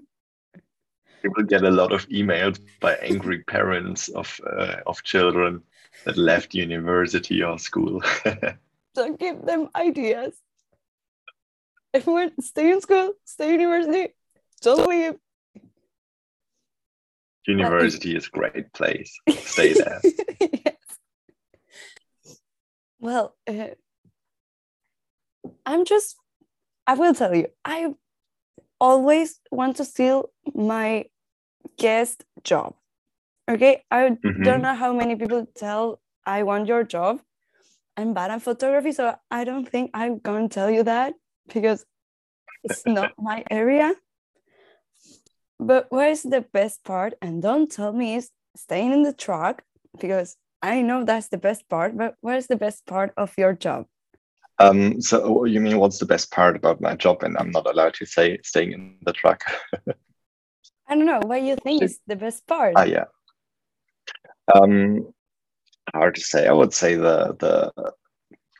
You 1.23 1.31
will 1.35 1.43
get 1.43 1.63
a 1.63 1.71
lot 1.71 1.91
of 1.91 2.07
emails 2.09 2.59
by 2.79 2.95
angry 2.95 3.43
parents 3.43 4.09
of 4.09 4.39
uh, 4.45 4.77
of 4.85 5.03
children 5.03 5.61
that 6.05 6.17
left 6.17 6.53
university 6.53 7.43
or 7.43 7.59
school. 7.59 8.01
Don't 8.95 9.19
give 9.19 9.43
them 9.45 9.69
ideas. 9.75 10.35
Everyone, 11.93 12.31
stay 12.41 12.71
in 12.71 12.81
school, 12.81 13.13
stay 13.25 13.51
university. 13.51 14.13
Don't 14.61 14.87
leave. 14.89 15.15
University 17.47 18.15
is 18.15 18.27
a 18.27 18.29
great 18.29 18.73
place. 18.73 19.17
Stay 19.29 19.73
there. 19.81 20.01
yes. 20.39 20.75
Well, 22.99 23.35
uh, 23.47 23.69
I'm 25.65 25.85
just 25.85 26.17
I 26.87 26.93
will 26.93 27.13
tell 27.13 27.35
you, 27.35 27.47
I 27.65 27.93
always 28.79 29.39
want 29.51 29.75
to 29.77 29.85
steal 29.85 30.29
my 30.55 31.05
guest 31.77 32.23
job. 32.43 32.75
Okay, 33.49 33.83
I 33.89 34.09
mm-hmm. 34.09 34.43
don't 34.43 34.61
know 34.61 34.75
how 34.75 34.93
many 34.93 35.15
people 35.15 35.47
tell 35.55 36.01
I 36.25 36.43
want 36.43 36.67
your 36.67 36.83
job. 36.83 37.21
I'm 37.95 38.13
bad 38.13 38.31
at 38.31 38.41
photography, 38.41 38.91
so 38.91 39.15
I 39.31 39.43
don't 39.43 39.67
think 39.67 39.91
I'm 39.93 40.19
going 40.19 40.49
to 40.49 40.53
tell 40.53 40.69
you 40.69 40.83
that 40.83 41.13
because 41.53 41.85
it's 42.63 42.83
not 42.85 43.13
my 43.17 43.43
area. 43.49 43.95
But 45.59 45.87
what 45.89 46.09
is 46.09 46.23
the 46.23 46.41
best 46.41 46.83
part? 46.83 47.13
And 47.21 47.41
don't 47.41 47.71
tell 47.71 47.93
me 47.93 48.15
is 48.15 48.29
staying 48.55 48.91
in 48.91 49.03
the 49.03 49.13
truck 49.13 49.63
because 49.99 50.35
I 50.61 50.81
know 50.81 51.03
that's 51.03 51.29
the 51.29 51.37
best 51.37 51.67
part. 51.69 51.97
But 51.97 52.15
what 52.21 52.37
is 52.37 52.47
the 52.47 52.57
best 52.57 52.85
part 52.85 53.13
of 53.17 53.33
your 53.37 53.53
job? 53.53 53.85
Um, 54.59 55.01
so 55.01 55.45
you 55.45 55.59
mean 55.61 55.77
what's 55.77 55.99
the 55.99 56.05
best 56.05 56.31
part 56.31 56.55
about 56.55 56.81
my 56.81 56.95
job? 56.95 57.23
And 57.23 57.37
I'm 57.37 57.51
not 57.51 57.67
allowed 57.67 57.93
to 57.95 58.05
say 58.05 58.39
staying 58.43 58.73
in 58.73 58.97
the 59.03 59.13
truck. 59.13 59.43
I 60.87 60.95
don't 60.95 61.05
know. 61.05 61.19
What 61.23 61.41
you 61.41 61.55
think 61.55 61.83
is 61.83 61.99
the 62.07 62.15
best 62.15 62.47
part? 62.47 62.73
Ah, 62.75 62.83
yeah. 62.83 63.05
Um, 64.53 65.13
hard 65.93 66.15
to 66.15 66.21
say. 66.21 66.47
I 66.47 66.53
would 66.53 66.73
say 66.73 66.95
the 66.95 67.35
the 67.39 67.93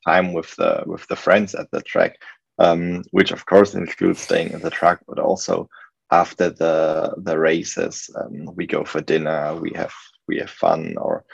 time 0.08 0.34
with 0.34 0.56
the 0.56 0.84
with 0.86 1.08
the 1.08 1.16
friends 1.16 1.56
at 1.56 1.70
the 1.72 1.82
track, 1.82 2.18
um, 2.60 3.04
which 3.12 3.32
of 3.32 3.46
course 3.46 3.74
includes 3.74 4.22
staying 4.22 4.51
in 4.51 4.62
the 4.62 4.70
track, 4.70 5.00
but 5.08 5.20
also 5.20 5.70
after 6.12 6.50
the 6.50 7.13
the 7.18 7.38
races, 7.38 8.10
um, 8.20 8.56
we 8.56 8.66
go 8.66 8.84
for 8.84 9.01
dinner. 9.01 9.56
We 9.56 9.72
have 9.75 9.94
we 10.27 10.38
have 10.39 10.50
fun, 10.50 10.96
or 10.98 11.25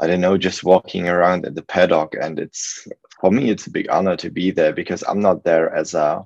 I 0.00 0.06
don't 0.06 0.20
know, 0.20 0.38
just 0.38 0.64
walking 0.64 1.08
around 1.08 1.46
in 1.46 1.54
the 1.54 1.62
paddock, 1.62 2.14
and 2.20 2.38
it's 2.38 2.86
for 3.22 3.30
me 3.30 3.50
it's 3.50 3.68
a 3.68 3.70
big 3.70 3.88
honor 3.88 4.16
to 4.16 4.30
be 4.30 4.50
there 4.50 4.72
because 4.72 5.04
i'm 5.08 5.20
not 5.20 5.44
there 5.44 5.72
as 5.72 5.94
a 5.94 6.22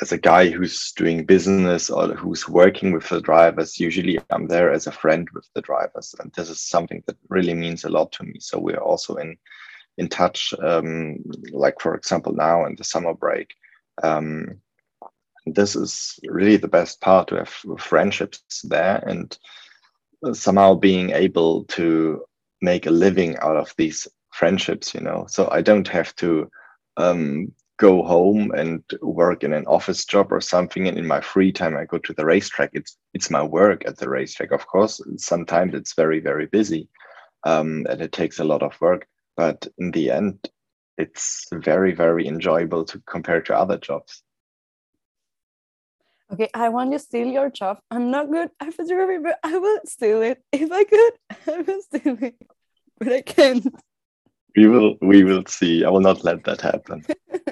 as 0.00 0.12
a 0.12 0.18
guy 0.18 0.48
who's 0.48 0.92
doing 0.92 1.24
business 1.24 1.90
or 1.90 2.08
who's 2.14 2.48
working 2.48 2.92
with 2.92 3.08
the 3.08 3.20
drivers 3.20 3.78
usually 3.78 4.18
i'm 4.30 4.46
there 4.46 4.72
as 4.72 4.86
a 4.86 4.92
friend 4.92 5.28
with 5.34 5.46
the 5.54 5.60
drivers. 5.60 6.14
And 6.18 6.32
this 6.32 6.48
is 6.48 6.60
something 6.60 7.02
that 7.06 7.16
really 7.28 7.54
means 7.54 7.84
a 7.84 7.90
lot 7.90 8.12
to 8.12 8.24
me. 8.24 8.36
So 8.40 8.58
we're 8.58 8.76
also 8.76 9.16
in 9.16 9.36
in 9.98 10.08
touch 10.08 10.54
um, 10.62 11.18
like 11.52 11.80
for 11.80 11.94
example 11.94 12.32
now 12.32 12.64
in 12.64 12.76
the 12.76 12.84
summer 12.84 13.12
break. 13.12 13.54
Um, 14.02 14.60
this 15.46 15.76
is 15.76 16.18
really 16.26 16.56
the 16.56 16.68
best 16.68 17.00
part 17.00 17.28
to 17.28 17.36
have 17.36 17.54
friendships 17.78 18.62
there 18.62 19.02
and 19.06 19.36
somehow 20.32 20.74
being 20.74 21.10
able 21.10 21.64
to 21.64 22.24
make 22.62 22.86
a 22.86 22.90
living 22.90 23.36
out 23.38 23.56
of 23.56 23.74
these 23.76 24.06
friendships 24.30 24.94
you 24.94 25.00
know. 25.00 25.26
So 25.28 25.48
i 25.50 25.60
don't 25.60 25.88
have 25.88 26.14
to 26.16 26.50
um, 26.96 27.52
go 27.80 28.02
home 28.02 28.52
and 28.52 28.84
work 29.00 29.42
in 29.42 29.54
an 29.54 29.64
office 29.66 30.04
job 30.04 30.30
or 30.30 30.40
something 30.40 30.86
and 30.86 30.98
in 30.98 31.06
my 31.06 31.18
free 31.18 31.50
time 31.50 31.74
i 31.74 31.86
go 31.86 31.96
to 31.96 32.12
the 32.12 32.26
racetrack. 32.26 32.70
It's 32.74 32.98
it's 33.14 33.30
my 33.30 33.42
work 33.42 33.80
at 33.86 33.96
the 33.96 34.08
racetrack. 34.08 34.52
Of 34.52 34.66
course 34.66 35.00
sometimes 35.16 35.72
it's 35.74 35.94
very 35.94 36.20
very 36.20 36.46
busy 36.46 36.88
um, 37.44 37.86
and 37.88 38.02
it 38.02 38.12
takes 38.12 38.38
a 38.38 38.44
lot 38.44 38.62
of 38.62 38.78
work 38.82 39.06
but 39.34 39.66
in 39.78 39.90
the 39.92 40.10
end 40.10 40.36
it's 40.98 41.46
very 41.54 41.92
very 41.94 42.28
enjoyable 42.28 42.84
to 42.84 43.00
compare 43.14 43.40
to 43.40 43.56
other 43.56 43.78
jobs. 43.78 44.22
Okay 46.32 46.50
i 46.52 46.68
want 46.68 46.92
to 46.92 46.98
steal 46.98 47.28
your 47.28 47.48
job. 47.48 47.78
I'm 47.90 48.10
not 48.10 48.30
good 48.30 48.50
at 48.60 48.74
photography 48.74 49.22
but 49.22 49.38
i 49.42 49.56
will 49.56 49.80
steal 49.86 50.20
it. 50.20 50.44
If 50.52 50.70
i 50.70 50.84
could 50.84 51.14
i 51.54 51.62
will 51.62 51.82
steal 51.88 52.16
it 52.28 52.36
but 52.98 53.10
i 53.10 53.22
can't 53.22 53.66
we 54.56 54.66
will 54.66 54.96
we 55.00 55.24
will 55.24 55.44
see. 55.46 55.84
I 55.84 55.90
will 55.90 56.00
not 56.00 56.24
let 56.24 56.44
that 56.44 56.60
happen. 56.60 57.04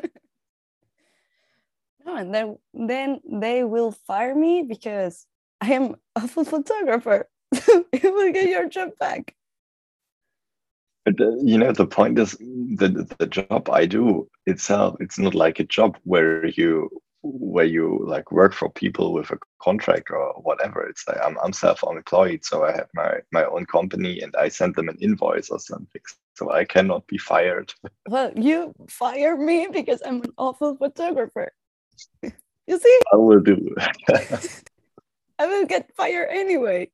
no, 2.05 2.17
and 2.17 2.35
then 2.35 2.59
then 2.75 3.21
they 3.31 3.65
will 3.65 3.93
fire 3.93 4.35
me 4.35 4.63
because 4.63 5.27
I 5.61 5.73
am 5.73 5.97
a 6.17 6.27
full 6.27 6.45
photographer. 6.45 7.29
you 7.69 8.13
will 8.15 8.33
get 8.33 8.49
your 8.49 8.69
job 8.69 8.91
back. 8.99 9.35
But 11.05 11.21
uh, 11.21 11.37
you 11.43 11.59
know, 11.59 11.73
the 11.73 11.87
point 11.87 12.19
is 12.19 12.33
the 12.33 13.07
the 13.19 13.27
job 13.27 13.71
I 13.71 13.87
do 13.87 14.29
itself. 14.47 14.97
It's 15.01 15.19
not 15.19 15.35
like 15.35 15.59
a 15.59 15.65
job 15.65 15.97
where 16.05 16.47
you 16.47 16.91
where 17.23 17.65
you 17.65 18.05
like 18.07 18.31
work 18.31 18.55
for 18.55 18.71
people 18.71 19.13
with 19.13 19.31
a 19.31 19.39
contract 19.61 20.11
or 20.11 20.35
whatever. 20.43 20.87
It's 20.87 21.07
like 21.09 21.19
I'm 21.25 21.39
I'm 21.43 21.53
self-employed, 21.53 22.45
so 22.45 22.65
I 22.65 22.73
have 22.73 22.89
my 22.95 23.19
my 23.33 23.45
own 23.45 23.67
company 23.67 24.21
and 24.21 24.35
I 24.37 24.49
send 24.49 24.75
them 24.75 24.89
an 24.89 24.99
invoice 25.01 25.51
or 25.51 25.59
something. 25.59 26.03
So 26.39 26.53
I 26.53 26.65
cannot 26.65 27.05
be 27.09 27.19
fired. 27.19 27.75
Well, 28.09 28.33
you 28.37 28.73
fire 28.89 29.37
me 29.37 29.67
because 29.71 30.01
I'm 30.07 30.23
an 30.23 30.33
awful 30.39 30.77
photographer. 30.77 31.53
you 32.23 32.79
see? 32.79 33.01
I 33.13 33.17
will 33.17 33.41
do. 33.41 33.75
I 35.39 35.47
will 35.47 35.67
get 35.67 35.91
fired 35.97 36.29
anyway. 36.31 36.91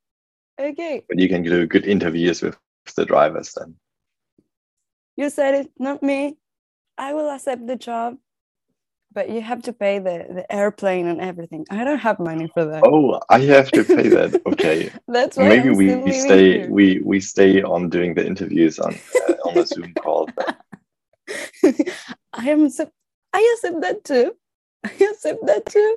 Okay. 0.58 1.04
But 1.06 1.18
you 1.18 1.28
can 1.28 1.42
do 1.42 1.66
good 1.66 1.86
interviews 1.86 2.42
with 2.42 2.56
the 2.96 3.04
drivers 3.04 3.52
then. 3.52 3.76
You 5.16 5.28
said 5.30 5.54
it, 5.54 5.70
not 5.78 6.02
me. 6.02 6.38
I 6.96 7.12
will 7.12 7.30
accept 7.30 7.66
the 7.66 7.76
job 7.76 8.16
but 9.14 9.30
you 9.30 9.40
have 9.40 9.62
to 9.62 9.72
pay 9.72 10.00
the, 10.00 10.26
the 10.28 10.52
airplane 10.52 11.06
and 11.06 11.20
everything. 11.20 11.64
I 11.70 11.84
don't 11.84 11.98
have 11.98 12.18
money 12.18 12.50
for 12.52 12.64
that. 12.64 12.82
Oh, 12.84 13.20
I 13.30 13.38
have 13.40 13.70
to 13.72 13.84
pay 13.84 14.08
that. 14.08 14.42
Okay. 14.46 14.90
That's 15.08 15.36
why 15.36 15.48
Maybe 15.48 15.70
we, 15.70 15.94
we 15.96 16.12
stay 16.12 16.58
here. 16.58 16.70
we 16.70 17.00
we 17.00 17.20
stay 17.20 17.62
on 17.62 17.88
doing 17.88 18.14
the 18.14 18.26
interviews 18.26 18.78
on 18.78 18.94
uh, 19.28 19.32
on 19.44 19.54
the 19.54 19.66
Zoom 19.66 19.94
call. 19.94 20.28
I 22.32 22.50
am 22.50 22.68
I 23.32 23.54
accept 23.54 23.80
that 23.80 24.04
too. 24.04 24.36
I 24.84 24.92
accept 25.10 25.46
that 25.46 25.66
too. 25.66 25.96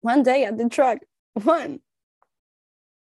One 0.00 0.22
day 0.22 0.44
at 0.44 0.58
the 0.58 0.68
truck. 0.68 0.98
One. 1.34 1.80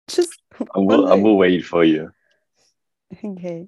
Just 0.08 0.42
I 0.76 0.80
will 0.80 1.08
I 1.08 1.16
will 1.16 1.38
wait 1.38 1.66
for 1.66 1.84
you. 1.84 2.12
Okay. 3.24 3.68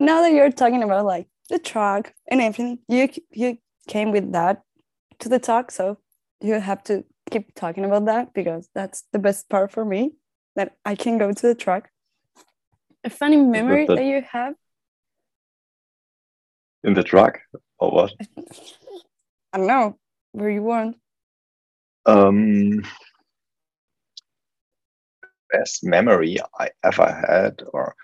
Now 0.00 0.22
that 0.22 0.32
you're 0.32 0.50
talking 0.50 0.82
about 0.82 1.04
like 1.04 1.28
the 1.48 1.58
truck 1.58 2.12
and 2.28 2.40
everything, 2.40 2.78
you 2.88 3.08
you 3.30 3.58
came 3.86 4.12
with 4.12 4.32
that 4.32 4.62
to 5.20 5.28
the 5.28 5.38
talk, 5.38 5.70
so 5.70 5.98
you 6.40 6.54
have 6.54 6.82
to 6.84 7.04
keep 7.30 7.54
talking 7.54 7.84
about 7.84 8.06
that 8.06 8.34
because 8.34 8.68
that's 8.74 9.04
the 9.12 9.18
best 9.18 9.48
part 9.48 9.70
for 9.70 9.84
me 9.84 10.12
that 10.56 10.76
I 10.84 10.94
can 10.94 11.18
go 11.18 11.32
to 11.32 11.46
the 11.46 11.54
track. 11.54 11.90
A 13.04 13.10
funny 13.10 13.36
memory 13.36 13.86
that- 13.86 13.96
that 13.96 14.04
you 14.04 14.22
have. 14.22 14.54
In 16.82 16.94
the 16.94 17.02
truck 17.02 17.40
or 17.78 17.90
what? 17.90 18.12
I 19.52 19.58
don't 19.58 19.66
know 19.66 19.98
where 20.32 20.50
you 20.50 20.62
want. 20.62 20.96
Um, 22.04 22.82
best 25.50 25.84
memory 25.84 26.36
I 26.58 26.70
ever 26.82 27.06
had, 27.06 27.62
or 27.72 27.94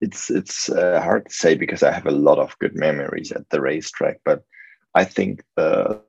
it's 0.00 0.30
it's 0.30 0.68
uh, 0.68 1.00
hard 1.02 1.26
to 1.26 1.34
say 1.34 1.56
because 1.56 1.82
I 1.82 1.90
have 1.90 2.06
a 2.06 2.12
lot 2.12 2.38
of 2.38 2.56
good 2.60 2.76
memories 2.76 3.32
at 3.32 3.48
the 3.50 3.60
racetrack. 3.60 4.20
But 4.24 4.44
I 4.94 5.04
think 5.04 5.44
the 5.56 6.02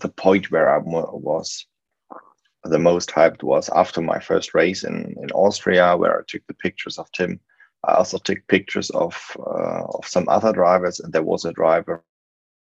the 0.00 0.08
point 0.08 0.50
where 0.50 0.68
I 0.74 0.78
was 0.78 1.66
the 2.64 2.78
most 2.78 3.10
hyped 3.10 3.42
was 3.42 3.68
after 3.68 4.00
my 4.00 4.18
first 4.18 4.54
race 4.54 4.84
in 4.84 5.14
in 5.22 5.30
Austria, 5.32 5.96
where 5.96 6.20
I 6.20 6.22
took 6.26 6.46
the 6.46 6.54
pictures 6.54 6.98
of 6.98 7.10
Tim. 7.12 7.40
I 7.84 7.94
also 7.94 8.18
took 8.18 8.46
pictures 8.48 8.90
of 8.90 9.14
uh, 9.38 9.84
of 9.98 10.06
some 10.06 10.28
other 10.28 10.52
drivers, 10.52 11.00
and 11.00 11.12
there 11.12 11.22
was 11.22 11.44
a 11.44 11.52
driver 11.52 12.02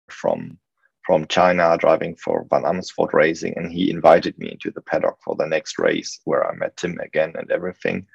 from 0.10 0.60
from 1.06 1.28
China 1.28 1.78
driving 1.80 2.16
for 2.16 2.48
Van 2.50 2.66
Amersfoort 2.66 3.14
Racing, 3.14 3.54
and 3.58 3.72
he 3.72 3.92
invited 3.92 4.38
me 4.40 4.52
into 4.52 4.72
the 4.72 4.82
paddock 4.82 5.18
for 5.24 5.36
the 5.36 5.46
next 5.46 5.78
race, 5.78 6.20
where 6.26 6.46
I 6.46 6.56
met 6.56 6.78
Tim 6.78 7.00
again 7.00 7.34
and 7.36 7.52
everything. 7.52 8.08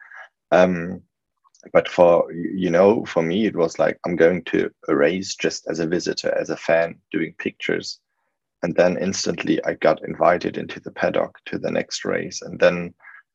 Um, 0.51 1.03
but 1.73 1.89
for 1.89 2.33
you 2.33 2.71
know, 2.71 3.05
for 3.05 3.23
me, 3.23 3.47
it 3.47 3.57
was 3.57 3.79
like 3.79 3.99
I'm 4.07 4.17
going 4.17 4.45
to 4.45 4.71
a 4.89 4.97
race 4.97 5.35
just 5.35 5.67
as 5.69 5.79
a 5.79 5.87
visitor, 5.87 6.35
as 6.39 6.51
a 6.51 6.57
fan, 6.57 6.97
doing 7.11 7.35
pictures, 7.39 8.01
and 8.63 8.75
then 8.75 8.97
instantly 8.99 9.63
I 9.65 9.75
got 9.75 10.05
invited 10.05 10.57
into 10.57 10.81
the 10.81 10.91
paddock 10.91 11.39
to 11.47 11.59
the 11.59 11.71
next 11.71 12.05
race, 12.05 12.43
and 12.43 12.59
then 12.59 12.95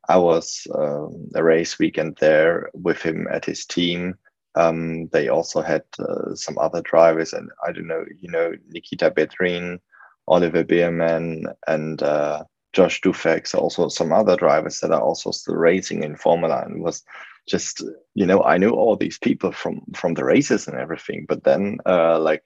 I 0.09 0.17
was 0.17 0.67
um, 0.75 1.29
a 1.35 1.43
race 1.43 1.79
weekend 1.79 2.17
there 2.19 2.69
with 2.73 3.01
him 3.01 3.27
at 3.31 3.45
his 3.45 3.65
team. 3.65 4.15
Um, 4.55 5.07
they 5.07 5.27
also 5.27 5.61
had 5.61 5.83
uh, 5.99 6.33
some 6.35 6.57
other 6.57 6.81
drivers, 6.81 7.33
and 7.33 7.49
I 7.67 7.71
don't 7.71 7.87
know, 7.87 8.05
you 8.19 8.29
know, 8.29 8.53
Nikita 8.69 9.11
Bedrin, 9.11 9.79
Oliver 10.27 10.63
Bearman, 10.63 11.45
and 11.67 12.01
uh, 12.01 12.43
Josh 12.73 13.01
Dufek. 13.01 13.53
Also, 13.53 13.89
some 13.89 14.13
other 14.13 14.35
drivers 14.35 14.79
that 14.79 14.91
are 14.91 15.01
also 15.01 15.31
still 15.31 15.55
racing 15.55 16.03
in 16.03 16.15
Formula, 16.15 16.63
and 16.65 16.81
was 16.81 17.03
just, 17.47 17.83
you 18.13 18.25
know, 18.25 18.43
I 18.43 18.57
knew 18.57 18.71
all 18.71 18.95
these 18.95 19.17
people 19.17 19.51
from 19.51 19.81
from 19.95 20.13
the 20.13 20.23
races 20.23 20.67
and 20.67 20.77
everything. 20.77 21.25
But 21.27 21.43
then, 21.43 21.77
uh, 21.85 22.19
like 22.19 22.43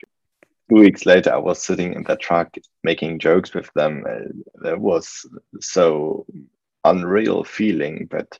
two 0.70 0.80
weeks 0.80 1.06
later, 1.06 1.34
I 1.34 1.38
was 1.38 1.62
sitting 1.62 1.94
in 1.94 2.04
the 2.04 2.16
truck 2.16 2.56
making 2.84 3.20
jokes 3.20 3.54
with 3.54 3.72
them. 3.74 4.06
Uh, 4.10 4.64
that 4.64 4.80
was 4.80 5.26
so 5.60 6.26
unreal 6.84 7.44
feeling, 7.44 8.08
but 8.10 8.40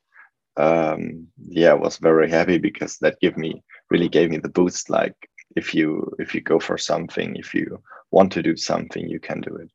um 0.56 1.28
yeah 1.38 1.70
i 1.70 1.74
was 1.74 1.98
very 1.98 2.28
happy 2.28 2.58
because 2.58 2.98
that 2.98 3.20
gave 3.20 3.36
me 3.36 3.62
really 3.88 4.08
gave 4.08 4.30
me 4.30 4.36
the 4.36 4.48
boost 4.48 4.90
like 4.90 5.14
if 5.54 5.72
you 5.72 6.12
if 6.18 6.34
you 6.34 6.40
go 6.40 6.58
for 6.58 6.76
something 6.76 7.36
if 7.36 7.54
you 7.54 7.80
want 8.10 8.32
to 8.32 8.42
do 8.42 8.56
something 8.56 9.08
you 9.08 9.20
can 9.20 9.40
do 9.40 9.54
it 9.54 9.70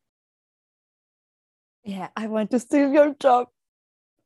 Yeah, 1.86 2.08
I 2.16 2.26
want 2.26 2.50
to 2.50 2.58
steal 2.58 2.92
your 2.92 3.14
job. 3.14 3.46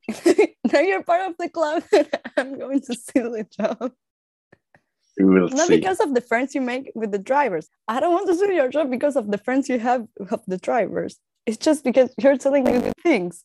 now 0.72 0.80
you're 0.80 1.02
part 1.02 1.22
of 1.30 1.36
the 1.38 1.48
club. 1.48 1.82
I'm 2.36 2.58
going 2.58 2.80
to 2.82 2.94
steal 2.94 3.32
the 3.32 3.44
job. 3.44 3.92
Not 5.18 5.68
see 5.68 5.76
because 5.76 6.00
of 6.00 6.14
the 6.14 6.20
friends 6.20 6.54
you 6.54 6.60
make 6.60 6.92
with 6.94 7.12
the 7.12 7.18
drivers. 7.18 7.68
I 7.88 8.00
don't 8.00 8.12
want 8.12 8.26
to 8.28 8.34
steal 8.34 8.52
your 8.52 8.68
job 8.68 8.90
because 8.90 9.16
of 9.16 9.30
the 9.30 9.38
friends 9.38 9.68
you 9.68 9.78
have 9.78 10.06
of 10.30 10.42
the 10.46 10.58
drivers. 10.58 11.18
It's 11.46 11.58
just 11.58 11.84
because 11.84 12.14
you're 12.18 12.38
telling 12.38 12.64
me 12.64 12.72
good 12.72 12.94
things. 13.02 13.44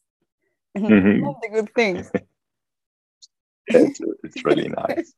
And 0.74 0.86
Mhm. 0.86 1.22
love 1.24 1.36
the 1.42 1.50
good 1.50 1.74
things. 1.74 2.12
it's, 3.68 4.00
it's 4.24 4.46
really 4.46 4.68
nice 4.68 5.14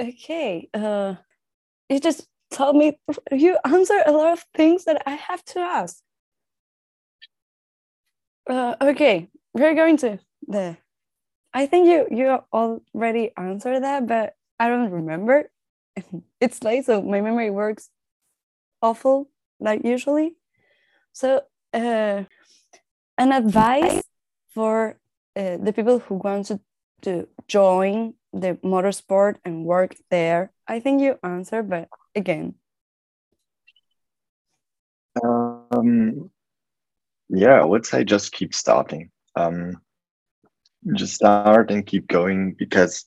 okay. 0.00 0.68
Uh, 0.72 1.14
you 1.88 2.00
just 2.00 2.26
told 2.50 2.76
me 2.76 2.98
you 3.32 3.56
answer 3.64 4.00
a 4.06 4.12
lot 4.12 4.32
of 4.32 4.44
things 4.54 4.84
that 4.84 5.02
I 5.06 5.12
have 5.12 5.44
to 5.46 5.60
ask. 5.60 6.00
Uh, 8.48 8.74
okay, 8.80 9.28
we're 9.58 9.74
going 9.74 9.96
to 9.98 10.18
the. 10.46 10.76
I 11.52 11.66
think 11.66 11.88
you 11.88 12.06
you 12.10 12.38
already 12.52 13.32
answered 13.36 13.82
that, 13.82 14.06
but 14.06 14.34
I 14.58 14.68
don't 14.68 14.90
remember. 14.90 15.50
It's 16.40 16.62
late, 16.62 16.86
so 16.86 17.02
my 17.02 17.20
memory 17.20 17.50
works 17.50 17.90
awful 18.80 19.28
like 19.58 19.84
usually. 19.84 20.36
So, 21.12 21.42
uh, 21.74 22.24
an 23.18 23.32
advice 23.32 24.02
for 24.54 24.98
uh, 25.34 25.56
the 25.56 25.72
people 25.72 25.98
who 25.98 26.14
want 26.14 26.46
to, 26.46 26.60
to 27.02 27.26
join 27.48 28.14
the 28.32 28.54
motorsport 28.62 29.36
and 29.44 29.64
work 29.64 29.96
there. 30.10 30.52
I 30.68 30.78
think 30.78 31.00
you 31.00 31.18
answered, 31.24 31.68
but 31.68 31.88
again, 32.14 32.54
um 35.24 36.30
yeah 37.28 37.60
i 37.60 37.64
would 37.64 37.84
say 37.84 38.04
just 38.04 38.32
keep 38.32 38.54
starting 38.54 39.10
um 39.38 39.80
just 40.94 41.14
start 41.14 41.70
and 41.70 41.86
keep 41.86 42.06
going 42.08 42.54
because 42.58 43.06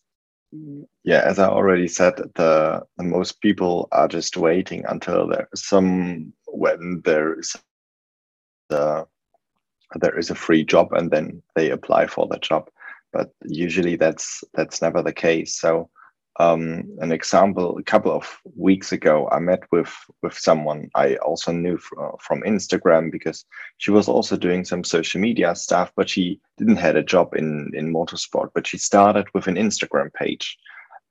yeah 1.03 1.21
as 1.25 1.39
i 1.39 1.47
already 1.47 1.87
said 1.87 2.13
the, 2.35 2.81
the 2.97 3.03
most 3.03 3.39
people 3.41 3.87
are 3.91 4.07
just 4.07 4.35
waiting 4.37 4.83
until 4.87 5.27
there's 5.27 5.47
some 5.55 6.33
when 6.47 7.01
there 7.05 7.39
is 7.39 7.55
the 8.69 9.05
there 9.99 10.17
is 10.17 10.29
a 10.29 10.35
free 10.35 10.63
job 10.63 10.93
and 10.93 11.11
then 11.11 11.41
they 11.55 11.69
apply 11.69 12.07
for 12.07 12.27
the 12.27 12.37
job. 12.39 12.69
But 13.11 13.31
usually 13.45 13.95
that's 13.97 14.43
that's 14.53 14.81
never 14.81 15.01
the 15.01 15.13
case. 15.13 15.59
So 15.59 15.89
um, 16.39 16.85
an 16.99 17.11
example 17.11 17.77
a 17.77 17.83
couple 17.83 18.11
of 18.11 18.39
weeks 18.55 18.91
ago 18.91 19.27
i 19.31 19.39
met 19.39 19.63
with 19.71 19.93
with 20.21 20.37
someone 20.37 20.89
i 20.95 21.15
also 21.17 21.51
knew 21.51 21.77
fr- 21.77 21.95
from 22.19 22.41
instagram 22.43 23.11
because 23.11 23.45
she 23.77 23.91
was 23.91 24.07
also 24.07 24.37
doing 24.37 24.63
some 24.63 24.83
social 24.83 25.19
media 25.19 25.53
stuff 25.55 25.91
but 25.95 26.09
she 26.09 26.39
didn't 26.57 26.77
had 26.77 26.95
a 26.95 27.03
job 27.03 27.33
in 27.35 27.71
in 27.73 27.93
motorsport 27.93 28.49
but 28.53 28.65
she 28.65 28.77
started 28.77 29.25
with 29.33 29.47
an 29.47 29.55
instagram 29.55 30.11
page. 30.13 30.57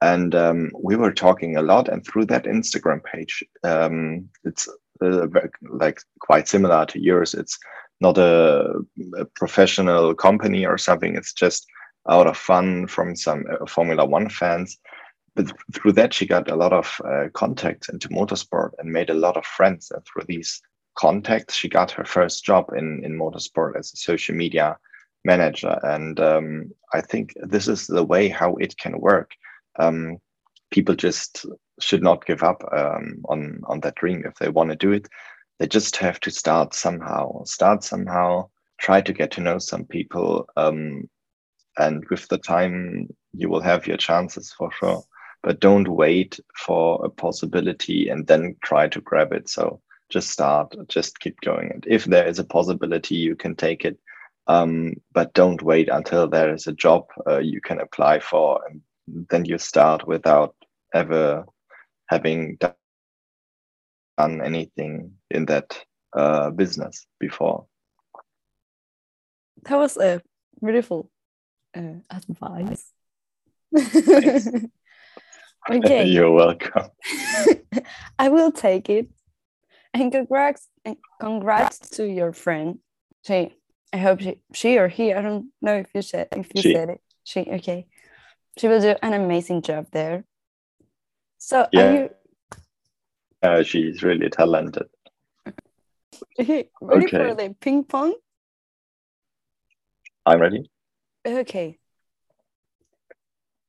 And 0.02 0.34
um, 0.34 0.70
we 0.82 0.96
were 0.96 1.12
talking 1.12 1.56
a 1.56 1.62
lot 1.62 1.88
and 1.88 2.06
through 2.06 2.26
that 2.26 2.44
instagram 2.44 3.04
page 3.04 3.44
um, 3.64 4.28
it's 4.44 4.66
uh, 5.02 5.26
like 5.62 6.00
quite 6.20 6.48
similar 6.48 6.86
to 6.86 7.02
yours. 7.02 7.34
It's 7.34 7.58
not 8.00 8.16
a, 8.18 8.80
a 9.18 9.24
professional 9.36 10.14
company 10.14 10.64
or 10.64 10.78
something. 10.78 11.16
It's 11.16 11.32
just 11.34 11.66
out 12.08 12.26
of 12.26 12.36
fun 12.36 12.86
from 12.86 13.14
some 13.14 13.44
uh, 13.50 13.66
formula 13.66 14.06
one 14.06 14.30
fans 14.30 14.78
but 15.40 15.56
th- 15.56 15.82
through 15.82 15.92
that 15.92 16.12
she 16.12 16.26
got 16.26 16.50
a 16.50 16.56
lot 16.56 16.72
of 16.72 17.00
uh, 17.04 17.28
contacts 17.34 17.88
into 17.88 18.08
motorsport 18.08 18.70
and 18.78 18.92
made 18.92 19.10
a 19.10 19.14
lot 19.14 19.36
of 19.36 19.44
friends. 19.44 19.90
And 19.90 20.04
through 20.04 20.24
these 20.28 20.60
contacts 20.96 21.54
she 21.54 21.68
got 21.68 21.90
her 21.92 22.04
first 22.04 22.44
job 22.44 22.66
in 22.76 23.02
in 23.04 23.18
motorsport 23.18 23.78
as 23.78 23.92
a 23.92 23.96
social 23.96 24.34
media 24.34 24.76
manager. 25.24 25.78
And 25.82 26.18
um, 26.20 26.72
i 26.92 27.00
think 27.00 27.32
this 27.36 27.68
is 27.68 27.86
the 27.86 28.04
way 28.04 28.28
how 28.28 28.56
it 28.56 28.76
can 28.76 29.00
work. 29.00 29.30
Um, 29.78 30.18
people 30.70 30.94
just 30.94 31.46
should 31.80 32.02
not 32.02 32.26
give 32.26 32.42
up 32.42 32.62
um, 32.72 33.22
on 33.28 33.60
on 33.66 33.80
that 33.80 33.96
dream. 33.96 34.24
If 34.26 34.34
they 34.34 34.48
want 34.48 34.70
to 34.70 34.76
do 34.76 34.92
it 34.92 35.08
they 35.60 35.68
just 35.68 35.96
have 35.96 36.18
to 36.20 36.30
start 36.30 36.74
somehow 36.74 37.44
start 37.44 37.84
somehow 37.84 38.48
try 38.80 39.00
to 39.00 39.12
get 39.12 39.30
to 39.30 39.42
know 39.42 39.58
some 39.58 39.84
people 39.84 40.48
um, 40.56 41.08
and 41.78 42.04
with 42.08 42.26
the 42.28 42.38
time 42.38 43.06
you 43.32 43.48
will 43.48 43.60
have 43.60 43.86
your 43.86 43.98
chances 43.98 44.52
for 44.52 44.72
sure 44.72 45.04
but 45.42 45.60
don't 45.60 45.88
wait 45.88 46.38
for 46.56 47.04
a 47.04 47.08
possibility 47.08 48.08
and 48.08 48.26
then 48.26 48.56
try 48.62 48.88
to 48.88 49.00
grab 49.00 49.32
it 49.32 49.48
so 49.48 49.80
just 50.08 50.30
start 50.30 50.74
just 50.88 51.20
keep 51.20 51.40
going 51.40 51.70
and 51.72 51.86
if 51.88 52.04
there 52.04 52.26
is 52.26 52.38
a 52.38 52.44
possibility 52.44 53.14
you 53.14 53.36
can 53.36 53.54
take 53.54 53.84
it 53.84 53.98
um, 54.46 54.94
but 55.12 55.32
don't 55.34 55.62
wait 55.62 55.88
until 55.88 56.26
there 56.26 56.52
is 56.52 56.66
a 56.66 56.72
job 56.72 57.06
uh, 57.28 57.38
you 57.38 57.60
can 57.60 57.80
apply 57.80 58.18
for 58.18 58.60
and 58.68 58.80
then 59.28 59.44
you 59.44 59.58
start 59.58 60.06
without 60.06 60.54
ever 60.94 61.44
having 62.08 62.56
done 62.56 64.40
anything 64.42 65.12
in 65.30 65.46
that 65.46 65.78
uh, 66.12 66.50
business 66.50 67.06
before. 67.18 67.66
That 69.64 69.76
was 69.76 69.96
a 69.96 70.20
beautiful 70.60 71.10
uh, 71.76 72.00
advice. 72.10 72.92
okay. 75.68 76.06
You're 76.08 76.30
welcome. 76.30 76.90
I 78.18 78.28
will 78.28 78.52
take 78.52 78.88
it. 78.88 79.08
And 79.92 80.12
congrats 80.12 80.68
and 80.84 80.96
congrats 81.18 81.78
to 81.96 82.04
your 82.06 82.32
friend. 82.32 82.78
She 83.26 83.54
I 83.92 83.96
hope 83.96 84.20
she 84.20 84.40
she 84.52 84.78
or 84.78 84.86
he, 84.88 85.12
I 85.12 85.20
don't 85.20 85.50
know 85.60 85.74
if 85.76 85.88
you 85.94 86.02
said 86.02 86.28
if 86.32 86.54
you 86.54 86.62
She. 86.62 86.72
said 86.72 86.90
it. 86.90 87.00
She 87.24 87.40
okay. 87.40 87.86
She 88.56 88.68
will 88.68 88.80
do 88.80 88.94
an 89.02 89.14
amazing 89.14 89.62
job 89.62 89.86
there. 89.92 90.24
So 91.38 91.66
Yeah. 91.72 91.86
are 91.86 91.94
you 91.94 92.10
Uh, 93.42 93.62
she's 93.62 94.02
really 94.02 94.28
talented. 94.28 94.86
ready 96.38 97.08
for 97.08 97.34
the 97.34 97.54
ping 97.60 97.84
pong? 97.84 98.14
I'm 100.26 100.40
ready. 100.40 100.70
Okay. 101.26 101.78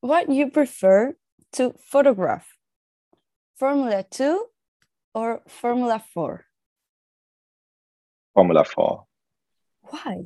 What 0.01 0.30
you 0.30 0.49
prefer 0.51 1.15
to 1.54 1.74
photograph? 1.80 2.48
Formula 3.56 4.04
2 4.10 4.46
or 5.14 5.42
Formula 5.48 6.04
4? 6.14 6.46
Formula 8.34 8.64
Four. 8.64 9.06
Why? 9.82 10.26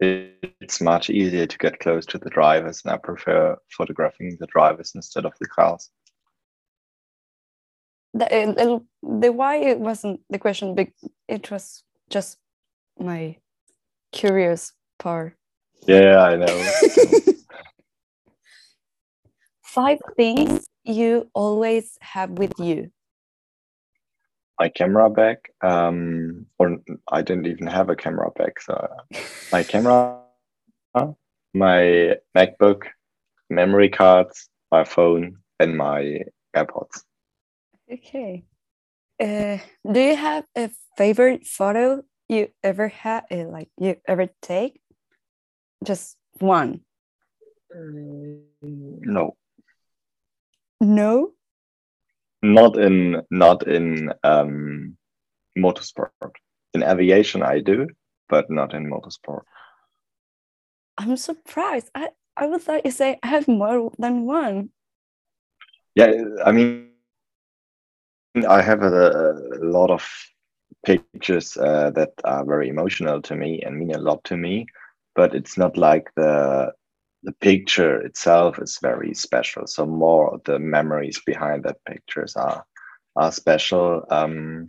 It's 0.00 0.80
much 0.80 1.08
easier 1.08 1.46
to 1.46 1.58
get 1.58 1.78
close 1.78 2.04
to 2.06 2.18
the 2.18 2.30
drivers, 2.30 2.82
and 2.84 2.92
I 2.92 2.96
prefer 2.96 3.56
photographing 3.70 4.36
the 4.40 4.46
drivers 4.46 4.92
instead 4.94 5.24
of 5.24 5.34
the 5.40 5.46
cars. 5.46 5.88
The, 8.12 8.26
uh, 8.26 8.52
the, 8.52 8.84
the 9.20 9.32
why 9.32 9.56
it 9.56 9.78
wasn't 9.78 10.20
the 10.30 10.38
question, 10.38 10.74
big 10.74 10.92
it 11.28 11.50
was 11.50 11.84
just 12.10 12.38
my 12.98 13.36
curious 14.12 14.72
part. 14.98 15.36
Yeah, 15.86 16.18
I 16.18 16.36
know. 16.36 16.70
Five 19.74 19.98
things 20.16 20.68
you 20.84 21.28
always 21.34 21.98
have 22.00 22.30
with 22.30 22.52
you. 22.60 22.92
my 24.60 24.68
camera 24.68 25.10
bag, 25.10 25.38
um, 25.62 26.46
or 26.60 26.78
I 27.10 27.22
didn't 27.22 27.46
even 27.46 27.66
have 27.66 27.90
a 27.90 27.96
camera 27.96 28.30
bag. 28.36 28.52
So 28.60 28.86
my 29.52 29.64
camera, 29.64 30.20
my 31.52 32.14
MacBook, 32.36 32.82
memory 33.50 33.88
cards, 33.88 34.48
my 34.70 34.84
phone, 34.84 35.38
and 35.58 35.76
my 35.76 36.20
AirPods. 36.54 37.02
Okay. 37.92 38.44
Uh, 39.20 39.58
do 39.90 40.00
you 40.00 40.14
have 40.14 40.44
a 40.56 40.70
favorite 40.96 41.48
photo 41.48 42.02
you 42.28 42.48
ever 42.62 42.86
had, 42.86 43.24
uh, 43.32 43.48
like 43.48 43.70
you 43.76 43.96
ever 44.06 44.28
take? 44.40 44.80
Just 45.82 46.16
one. 46.38 46.82
No, 48.62 49.36
No. 50.80 51.32
not 52.44 52.76
in 52.78 53.22
not 53.30 53.66
in 53.66 54.12
um, 54.22 54.96
motorsport. 55.56 56.10
In 56.74 56.82
aviation, 56.82 57.42
I 57.42 57.60
do, 57.60 57.88
but 58.28 58.50
not 58.50 58.74
in 58.74 58.90
motorsport. 58.90 59.42
I'm 60.98 61.16
surprised. 61.16 61.90
I, 61.94 62.10
I 62.36 62.46
would 62.46 62.62
thought 62.62 62.84
you 62.84 62.90
say 62.90 63.18
I 63.22 63.26
have 63.28 63.48
more 63.48 63.90
than 63.98 64.26
one. 64.26 64.70
Yeah, 65.94 66.12
I 66.44 66.52
mean, 66.52 66.90
I 68.48 68.60
have 68.60 68.82
a, 68.82 69.32
a 69.60 69.64
lot 69.64 69.90
of 69.90 70.04
pictures 70.84 71.56
uh, 71.56 71.90
that 71.90 72.12
are 72.24 72.44
very 72.44 72.68
emotional 72.68 73.22
to 73.22 73.36
me 73.36 73.62
and 73.62 73.78
mean 73.78 73.94
a 73.94 73.98
lot 73.98 74.22
to 74.24 74.36
me, 74.36 74.66
but 75.14 75.34
it's 75.34 75.56
not 75.56 75.76
like 75.76 76.10
the 76.16 76.72
the 77.24 77.32
picture 77.32 78.00
itself 78.00 78.58
is 78.58 78.78
very 78.80 79.14
special. 79.14 79.66
So 79.66 79.86
more 79.86 80.40
the 80.44 80.58
memories 80.58 81.20
behind 81.24 81.64
that 81.64 81.84
pictures 81.86 82.36
are 82.36 82.64
are 83.16 83.32
special. 83.32 84.04
Um, 84.10 84.68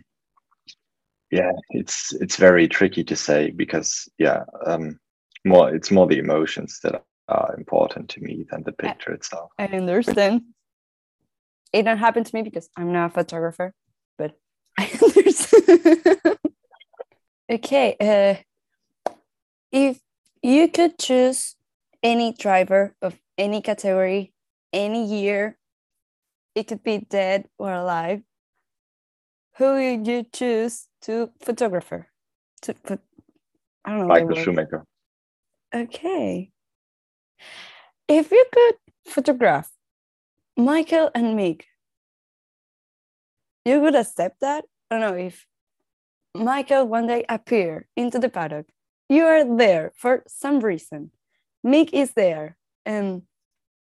yeah, 1.30 1.52
it's 1.70 2.14
it's 2.14 2.36
very 2.36 2.66
tricky 2.68 3.04
to 3.04 3.16
say 3.16 3.50
because 3.50 4.08
yeah, 4.18 4.44
um, 4.64 4.98
more 5.44 5.74
it's 5.74 5.90
more 5.90 6.06
the 6.06 6.18
emotions 6.18 6.80
that 6.82 7.02
are 7.28 7.54
important 7.58 8.08
to 8.10 8.20
me 8.20 8.46
than 8.50 8.62
the 8.62 8.72
picture 8.72 9.12
itself. 9.12 9.50
I 9.58 9.66
understand. 9.66 10.42
It 11.72 11.82
don't 11.82 11.98
happen 11.98 12.24
to 12.24 12.34
me 12.34 12.42
because 12.42 12.70
I'm 12.76 12.92
not 12.92 13.10
a 13.10 13.14
photographer, 13.14 13.74
but 14.16 14.38
I 14.78 14.90
understand. 15.02 16.38
okay. 17.50 17.96
Uh, 18.00 19.12
if 19.72 20.00
you 20.42 20.68
could 20.68 20.98
choose 20.98 21.55
any 22.06 22.32
driver 22.32 22.94
of 23.02 23.18
any 23.36 23.60
category, 23.60 24.32
any 24.72 25.04
year, 25.04 25.58
it 26.54 26.68
could 26.68 26.84
be 26.84 26.98
dead 26.98 27.48
or 27.58 27.72
alive, 27.72 28.22
who 29.56 29.74
would 29.74 30.06
you 30.06 30.22
choose 30.22 30.86
to 31.02 31.30
photographer? 31.42 32.06
To 32.62 32.74
put, 32.74 33.00
I 33.84 33.90
don't 33.90 34.00
know. 34.00 34.06
Michael 34.06 34.36
Schumacher. 34.36 34.84
Okay. 35.74 36.52
If 38.06 38.30
you 38.30 38.44
could 38.52 38.76
photograph 39.04 39.68
Michael 40.56 41.10
and 41.12 41.36
Mick, 41.36 41.62
you 43.64 43.80
would 43.80 43.96
accept 43.96 44.40
that? 44.40 44.64
I 44.90 44.98
don't 44.98 45.10
know 45.10 45.18
if 45.18 45.44
Michael 46.34 46.86
one 46.86 47.08
day 47.08 47.24
appear 47.28 47.88
into 47.96 48.20
the 48.20 48.28
paddock. 48.28 48.66
You 49.08 49.24
are 49.24 49.56
there 49.56 49.92
for 49.96 50.22
some 50.28 50.60
reason. 50.60 51.10
Mick 51.64 51.90
is 51.92 52.12
there, 52.12 52.56
and 52.84 53.22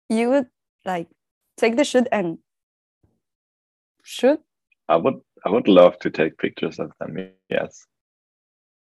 you 0.08 0.30
would 0.30 0.46
like 0.84 1.08
take 1.56 1.76
the 1.76 1.84
shoot 1.84 2.06
and 2.12 2.38
shoot. 4.02 4.40
I 4.88 4.96
would 4.96 5.20
I 5.44 5.50
would 5.50 5.68
love 5.68 5.98
to 6.00 6.10
take 6.10 6.38
pictures 6.38 6.78
of 6.78 6.92
them. 7.00 7.30
Yes. 7.48 7.86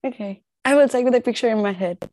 Okay, 0.05 0.41
I 0.63 0.75
will 0.75 0.88
take 0.88 1.11
the 1.11 1.21
picture 1.21 1.49
in 1.49 1.61
my 1.61 1.71
head. 1.73 2.09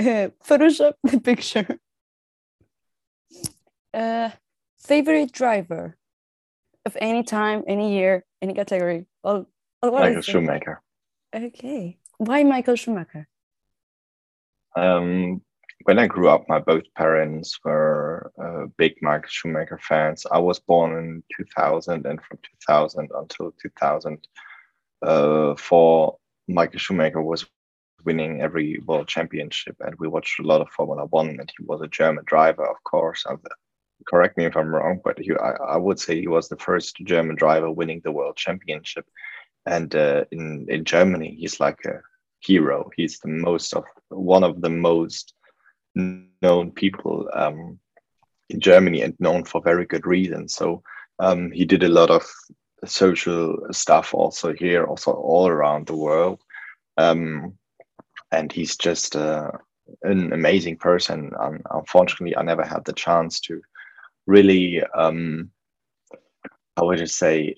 Uh, 0.00 0.28
Photoshop 0.44 0.94
the 1.04 1.20
picture. 1.20 1.78
Uh, 3.92 4.30
favorite 4.78 5.32
driver 5.32 5.96
of 6.86 6.96
any 7.00 7.22
time, 7.22 7.64
any 7.66 7.94
year, 7.94 8.24
any 8.40 8.54
category. 8.54 9.06
All, 9.22 9.46
all 9.82 9.90
what 9.90 10.00
Michael 10.00 10.18
is 10.18 10.28
it? 10.28 10.78
Okay. 11.34 11.99
Why 12.20 12.44
Michael 12.44 12.76
Schumacher? 12.76 13.26
Um, 14.76 15.42
when 15.84 15.98
I 15.98 16.06
grew 16.06 16.28
up, 16.28 16.46
my 16.50 16.58
both 16.58 16.82
parents 16.94 17.58
were 17.64 18.30
uh, 18.38 18.66
big 18.76 18.96
Michael 19.00 19.30
Schumacher 19.30 19.78
fans. 19.78 20.26
I 20.30 20.38
was 20.38 20.60
born 20.60 20.98
in 20.98 21.22
2000, 21.34 22.04
and 22.04 22.22
from 22.22 22.36
2000 22.66 23.08
until 23.14 23.54
2004, 23.62 26.18
Michael 26.46 26.78
Schumacher 26.78 27.22
was 27.22 27.46
winning 28.04 28.42
every 28.42 28.78
world 28.84 29.08
championship, 29.08 29.76
and 29.80 29.94
we 29.94 30.06
watched 30.06 30.40
a 30.40 30.46
lot 30.46 30.60
of 30.60 30.68
Formula 30.68 31.06
One. 31.06 31.30
And 31.30 31.50
he 31.56 31.64
was 31.64 31.80
a 31.80 31.88
German 31.88 32.24
driver, 32.26 32.66
of 32.66 32.76
course. 32.84 33.24
Uh, 33.24 33.36
correct 34.06 34.36
me 34.36 34.44
if 34.44 34.58
I'm 34.58 34.74
wrong, 34.74 35.00
but 35.02 35.18
he, 35.18 35.32
I, 35.32 35.52
I 35.52 35.78
would 35.78 35.98
say 35.98 36.20
he 36.20 36.28
was 36.28 36.50
the 36.50 36.58
first 36.58 36.96
German 36.96 37.36
driver 37.36 37.70
winning 37.70 38.02
the 38.04 38.12
world 38.12 38.36
championship. 38.36 39.06
And 39.64 39.94
uh, 39.94 40.26
in 40.32 40.66
in 40.68 40.84
Germany, 40.84 41.34
he's 41.38 41.60
like 41.60 41.78
a 41.86 42.02
hero. 42.40 42.90
He's 42.96 43.18
the 43.18 43.28
most 43.28 43.74
of 43.74 43.84
one 44.08 44.44
of 44.44 44.60
the 44.60 44.70
most 44.70 45.34
known 45.94 46.72
people 46.72 47.28
um, 47.32 47.78
in 48.48 48.60
Germany 48.60 49.02
and 49.02 49.14
known 49.20 49.44
for 49.44 49.60
very 49.60 49.86
good 49.86 50.06
reasons. 50.06 50.54
So 50.54 50.82
um, 51.18 51.50
he 51.50 51.64
did 51.64 51.82
a 51.82 51.88
lot 51.88 52.10
of 52.10 52.26
social 52.84 53.58
stuff 53.72 54.14
also 54.14 54.52
here, 54.52 54.84
also 54.84 55.12
all 55.12 55.48
around 55.48 55.86
the 55.86 55.96
world. 55.96 56.40
Um, 56.96 57.58
and 58.32 58.52
he's 58.52 58.76
just 58.76 59.16
uh, 59.16 59.50
an 60.02 60.32
amazing 60.32 60.76
person. 60.76 61.32
Um, 61.38 61.60
unfortunately, 61.70 62.36
I 62.36 62.42
never 62.42 62.64
had 62.64 62.84
the 62.84 62.92
chance 62.92 63.40
to 63.40 63.60
really, 64.26 64.82
um, 64.82 65.50
how 66.76 66.86
would 66.86 67.00
you 67.00 67.06
say, 67.06 67.56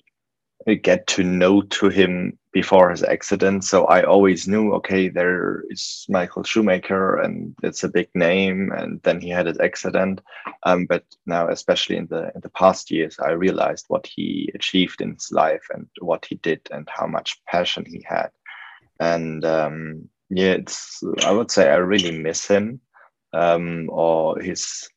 get 0.65 1.07
to 1.07 1.23
know 1.23 1.61
to 1.61 1.89
him 1.89 2.37
before 2.51 2.89
his 2.91 3.03
accident. 3.03 3.63
So 3.63 3.85
I 3.85 4.03
always 4.03 4.47
knew, 4.47 4.73
okay, 4.73 5.09
there 5.09 5.63
is 5.69 6.05
Michael 6.07 6.43
Schumacher, 6.43 7.15
and 7.15 7.55
it's 7.63 7.83
a 7.83 7.89
big 7.89 8.09
name. 8.13 8.71
And 8.71 9.01
then 9.03 9.19
he 9.19 9.29
had 9.29 9.47
his 9.47 9.59
accident. 9.59 10.21
Um, 10.63 10.85
but 10.85 11.03
now, 11.25 11.49
especially 11.49 11.97
in 11.97 12.07
the 12.07 12.31
in 12.35 12.41
the 12.41 12.49
past 12.49 12.91
years, 12.91 13.17
I 13.19 13.31
realized 13.31 13.85
what 13.87 14.07
he 14.07 14.51
achieved 14.55 15.01
in 15.01 15.13
his 15.13 15.31
life 15.31 15.65
and 15.73 15.87
what 15.99 16.25
he 16.25 16.35
did 16.35 16.61
and 16.71 16.87
how 16.89 17.07
much 17.07 17.41
passion 17.45 17.85
he 17.85 18.05
had. 18.07 18.29
And 18.99 19.43
um, 19.43 20.09
yeah, 20.29 20.53
it's 20.53 21.03
I 21.25 21.31
would 21.31 21.51
say 21.51 21.69
I 21.69 21.77
really 21.77 22.17
miss 22.17 22.47
him 22.47 22.79
um, 23.33 23.89
or 23.91 24.39
his 24.39 24.89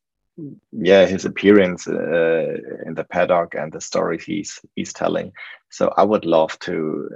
yeah 0.72 1.06
his 1.06 1.24
appearance 1.24 1.88
uh, 1.88 2.56
in 2.86 2.94
the 2.94 3.04
paddock 3.04 3.54
and 3.54 3.72
the 3.72 3.80
stories 3.80 4.24
he's 4.24 4.60
he's 4.74 4.92
telling. 4.92 5.32
So 5.70 5.92
i 5.96 6.02
would 6.04 6.24
love 6.24 6.58
to 6.60 7.08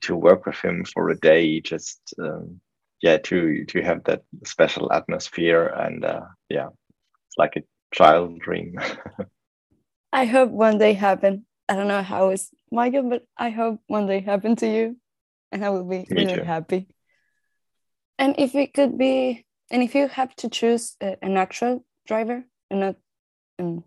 to 0.00 0.16
work 0.16 0.46
with 0.46 0.56
him 0.56 0.84
for 0.84 1.10
a 1.10 1.18
day 1.18 1.60
just 1.60 2.00
um, 2.18 2.60
yeah 3.00 3.18
to 3.18 3.64
to 3.66 3.82
have 3.82 4.04
that 4.04 4.22
special 4.44 4.92
atmosphere 4.92 5.66
and 5.66 6.04
uh, 6.04 6.22
yeah 6.48 6.68
it's 7.26 7.38
like 7.38 7.56
a 7.56 7.62
child 7.94 8.38
dream. 8.40 8.74
I 10.14 10.26
hope 10.26 10.50
one 10.50 10.76
day 10.78 10.92
happen. 10.92 11.46
I 11.68 11.74
don't 11.74 11.88
know 11.88 12.02
how 12.02 12.30
it's 12.30 12.50
michael 12.72 13.08
but 13.08 13.26
i 13.36 13.50
hope 13.50 13.80
one 13.86 14.06
day 14.06 14.20
happen 14.20 14.56
to 14.56 14.66
you 14.66 14.96
and 15.52 15.62
i 15.64 15.68
will 15.68 15.84
be 15.84 16.06
Me 16.10 16.24
really 16.24 16.38
too. 16.38 16.42
happy. 16.42 16.88
And 18.18 18.34
if 18.38 18.54
it 18.54 18.72
could 18.72 18.96
be 18.96 19.44
and 19.70 19.82
if 19.82 19.94
you 19.94 20.08
have 20.08 20.34
to 20.36 20.48
choose 20.48 20.96
an 21.00 21.36
actual 21.36 21.84
driver 22.06 22.44
not 22.76 22.96
a 23.58 23.78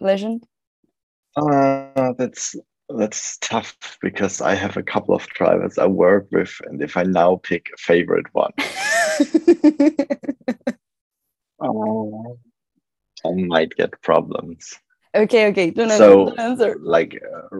legend? 0.00 0.46
Uh, 1.36 2.12
that's 2.18 2.56
that's 2.88 3.36
tough 3.38 3.76
because 4.00 4.40
i 4.40 4.54
have 4.54 4.76
a 4.76 4.82
couple 4.82 5.14
of 5.14 5.26
drivers 5.28 5.76
i 5.78 5.86
work 5.86 6.28
with 6.30 6.52
and 6.66 6.80
if 6.82 6.96
i 6.96 7.02
now 7.02 7.36
pick 7.42 7.66
a 7.74 7.76
favorite 7.78 8.26
one 8.32 8.52
oh, 11.60 12.38
i 13.26 13.30
might 13.32 13.70
get 13.76 14.00
problems. 14.02 14.78
Okay 15.14 15.48
okay 15.48 15.70
don't 15.70 15.90
so 15.90 16.32
answer 16.36 16.76
like 16.80 17.20
uh, 17.20 17.58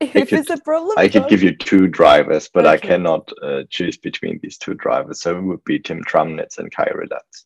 if 0.00 0.28
could- 0.28 0.38
it's 0.38 0.50
a 0.50 0.58
problem 0.58 0.96
I 0.96 1.08
could 1.08 1.28
give 1.28 1.42
you 1.42 1.54
two 1.56 1.88
drivers, 1.88 2.48
but 2.52 2.66
I 2.66 2.76
cannot 2.76 3.30
uh, 3.42 3.62
choose 3.68 3.96
between 3.98 4.38
these 4.42 4.56
two 4.58 4.74
drivers. 4.74 5.20
So 5.20 5.36
it 5.36 5.42
would 5.42 5.64
be 5.64 5.78
Tim 5.78 6.02
Tramnitz 6.04 6.58
and 6.58 6.70
Kai 6.70 6.90
Rilatz. 6.94 7.44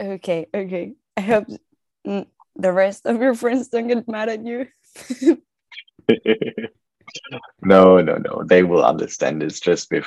okay 0.00 0.46
okay 0.54 0.94
i 1.16 1.20
hope 1.20 1.46
the 2.04 2.72
rest 2.72 3.06
of 3.06 3.20
your 3.20 3.34
friends 3.34 3.68
don't 3.68 3.88
get 3.88 4.08
mad 4.08 4.28
at 4.28 4.44
you 4.44 4.66
no, 7.62 8.00
no, 8.00 8.16
no. 8.16 8.44
They 8.44 8.62
will 8.62 8.84
understand. 8.84 9.42
It's 9.42 9.60
just 9.60 9.90
with 9.90 10.06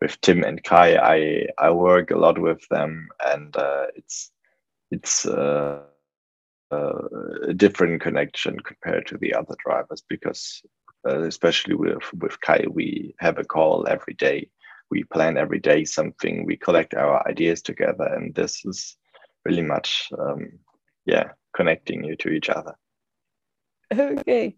with 0.00 0.20
Tim 0.20 0.44
and 0.44 0.62
Kai. 0.62 0.96
I 0.96 1.46
I 1.58 1.70
work 1.70 2.10
a 2.10 2.18
lot 2.18 2.38
with 2.38 2.66
them, 2.68 3.08
and 3.24 3.56
uh, 3.56 3.86
it's 3.96 4.30
it's 4.90 5.26
uh, 5.26 5.80
uh, 6.70 7.02
a 7.48 7.54
different 7.54 8.00
connection 8.00 8.58
compared 8.60 9.06
to 9.08 9.18
the 9.18 9.34
other 9.34 9.54
drivers 9.64 10.02
because 10.08 10.62
uh, 11.06 11.22
especially 11.22 11.74
with 11.74 12.02
with 12.14 12.40
Kai, 12.40 12.64
we 12.70 13.14
have 13.18 13.38
a 13.38 13.44
call 13.44 13.86
every 13.88 14.14
day. 14.14 14.50
We 14.90 15.04
plan 15.04 15.36
every 15.36 15.60
day 15.60 15.84
something. 15.84 16.46
We 16.46 16.56
collect 16.56 16.94
our 16.94 17.26
ideas 17.28 17.62
together, 17.62 18.04
and 18.04 18.34
this 18.34 18.64
is 18.64 18.96
really 19.48 19.62
much 19.62 20.10
um, 20.18 20.58
yeah 21.06 21.28
connecting 21.56 22.04
you 22.04 22.14
to 22.16 22.28
each 22.28 22.50
other. 22.50 22.74
okay 23.92 24.56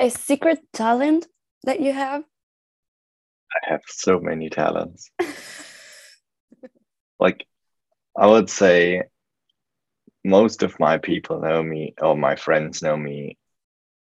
a 0.00 0.08
secret 0.08 0.60
talent 0.72 1.26
that 1.64 1.80
you 1.80 1.92
have 1.92 2.22
I 3.50 3.70
have 3.70 3.80
so 3.86 4.20
many 4.20 4.50
talents. 4.50 5.10
like 7.18 7.46
I 8.16 8.26
would 8.26 8.50
say 8.50 9.02
most 10.22 10.62
of 10.62 10.78
my 10.78 10.98
people 10.98 11.40
know 11.40 11.62
me 11.62 11.94
or 12.00 12.16
my 12.16 12.36
friends 12.36 12.82
know 12.82 12.96
me 12.96 13.38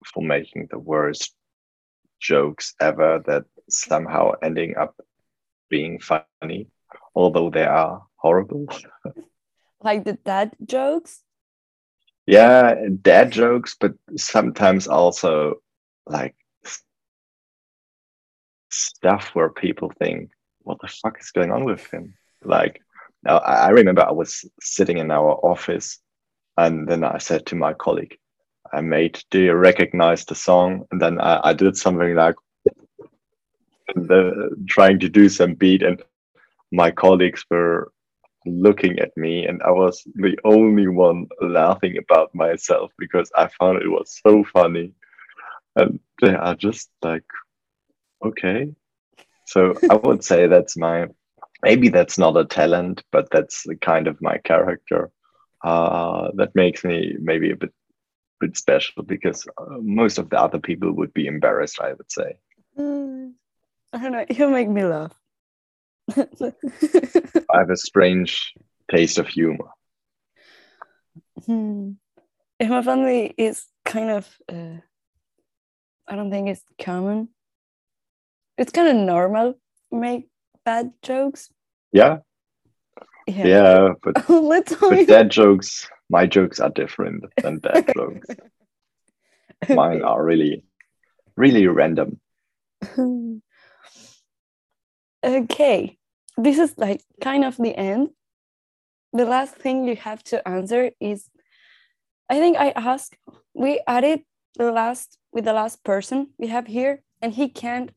for 0.04 0.22
making 0.22 0.68
the 0.70 0.78
worst 0.78 1.34
jokes 2.20 2.74
ever 2.80 3.22
that 3.26 3.44
somehow 3.70 4.32
ending 4.42 4.76
up 4.76 4.94
being 5.70 6.00
funny, 6.00 6.68
although 7.14 7.50
they 7.50 7.64
are 7.64 8.02
horrible. 8.16 8.66
like 9.86 10.04
the 10.04 10.18
dad 10.30 10.52
jokes 10.66 11.22
yeah, 12.26 12.74
dad 13.02 13.30
jokes, 13.30 13.76
but 13.78 13.94
sometimes 14.16 14.88
also 14.88 15.62
like 16.06 16.34
stuff 18.70 19.30
where 19.32 19.48
people 19.48 19.92
think, 19.98 20.30
what 20.62 20.78
the 20.80 20.88
fuck 20.88 21.18
is 21.20 21.30
going 21.30 21.52
on 21.52 21.64
with 21.64 21.86
him? 21.86 22.14
Like, 22.44 22.82
I 23.24 23.70
remember 23.70 24.04
I 24.04 24.10
was 24.12 24.44
sitting 24.60 24.98
in 24.98 25.10
our 25.10 25.38
office 25.44 26.00
and 26.56 26.88
then 26.88 27.04
I 27.04 27.18
said 27.18 27.46
to 27.46 27.54
my 27.54 27.74
colleague, 27.74 28.18
I 28.72 28.80
made, 28.80 29.22
do 29.30 29.40
you 29.40 29.54
recognize 29.54 30.24
the 30.24 30.34
song? 30.34 30.86
And 30.90 31.00
then 31.00 31.20
I, 31.20 31.50
I 31.50 31.52
did 31.52 31.76
something 31.76 32.14
like 32.14 32.34
and, 33.94 34.10
uh, 34.10 34.32
trying 34.68 34.98
to 34.98 35.08
do 35.08 35.28
some 35.28 35.54
beat 35.54 35.82
and 35.82 36.02
my 36.72 36.90
colleagues 36.90 37.44
were 37.48 37.92
looking 38.46 38.98
at 38.98 39.16
me 39.16 39.46
and 39.46 39.62
I 39.62 39.70
was 39.70 40.02
the 40.14 40.38
only 40.44 40.88
one 40.88 41.26
laughing 41.40 41.96
about 41.98 42.34
myself 42.34 42.92
because 42.98 43.30
I 43.36 43.48
found 43.48 43.82
it 43.82 43.88
was 43.88 44.20
so 44.26 44.44
funny. 44.44 44.92
And 45.74 46.00
they 46.22 46.34
are 46.34 46.54
just 46.54 46.90
like, 47.02 47.24
okay. 48.24 48.72
So 49.46 49.74
I 49.90 49.94
would 49.94 50.24
say 50.24 50.46
that's 50.46 50.76
my 50.76 51.08
maybe 51.62 51.88
that's 51.88 52.18
not 52.18 52.36
a 52.36 52.44
talent, 52.44 53.02
but 53.12 53.28
that's 53.30 53.62
the 53.64 53.76
kind 53.76 54.06
of 54.06 54.20
my 54.22 54.38
character. 54.38 55.10
Uh, 55.64 56.30
that 56.34 56.54
makes 56.54 56.84
me 56.84 57.16
maybe 57.20 57.50
a 57.50 57.56
bit 57.56 57.72
bit 58.40 58.56
special 58.56 59.02
because 59.02 59.46
uh, 59.58 59.78
most 59.80 60.18
of 60.18 60.28
the 60.30 60.38
other 60.40 60.58
people 60.58 60.92
would 60.92 61.12
be 61.14 61.26
embarrassed, 61.26 61.80
I 61.80 61.92
would 61.94 62.10
say. 62.12 62.36
Mm, 62.78 63.32
i 63.92 63.98
don't 63.98 64.12
know 64.12 64.26
you 64.28 64.50
make 64.50 64.68
me 64.68 64.84
laugh 64.84 65.14
I 66.16 67.58
have 67.58 67.70
a 67.70 67.76
strange 67.76 68.54
taste 68.90 69.18
of 69.18 69.28
humor. 69.28 69.68
Hmm. 71.44 71.92
In 72.58 72.68
my 72.70 72.82
family 72.82 73.34
is 73.36 73.66
kind 73.84 74.10
of 74.10 74.28
uh, 74.50 74.80
I 76.08 76.16
don't 76.16 76.30
think 76.30 76.48
it's 76.48 76.62
common. 76.80 77.28
It's 78.56 78.72
kind 78.72 78.88
of 78.88 78.96
normal 78.96 79.58
make 79.90 80.28
bad 80.64 80.92
jokes. 81.02 81.50
Yeah, 81.92 82.18
Yeah. 83.26 83.46
yeah, 83.46 83.88
but 84.02 84.28
Let's 84.30 84.74
tell 84.78 84.90
but 84.90 85.06
dad 85.06 85.30
jokes, 85.30 85.88
my 86.08 86.26
jokes 86.26 86.60
are 86.60 86.70
different 86.70 87.24
than 87.42 87.58
dad 87.60 87.92
jokes. 87.96 88.28
Mine 89.68 90.02
are 90.02 90.22
really, 90.22 90.64
really 91.36 91.66
random. 91.66 92.20
Okay. 95.26 95.98
This 96.36 96.58
is 96.58 96.74
like 96.76 97.02
kind 97.20 97.44
of 97.44 97.56
the 97.56 97.74
end. 97.74 98.10
The 99.12 99.24
last 99.24 99.54
thing 99.56 99.84
you 99.88 99.96
have 99.96 100.22
to 100.24 100.46
answer 100.46 100.90
is 101.00 101.28
I 102.28 102.38
think 102.38 102.56
I 102.58 102.70
asked 102.70 103.16
we 103.54 103.80
added 103.86 104.20
the 104.58 104.70
last 104.72 105.18
with 105.32 105.44
the 105.44 105.52
last 105.52 105.84
person 105.84 106.28
we 106.38 106.48
have 106.48 106.66
here 106.66 107.02
and 107.22 107.32
he 107.32 107.48
can't 107.48 107.90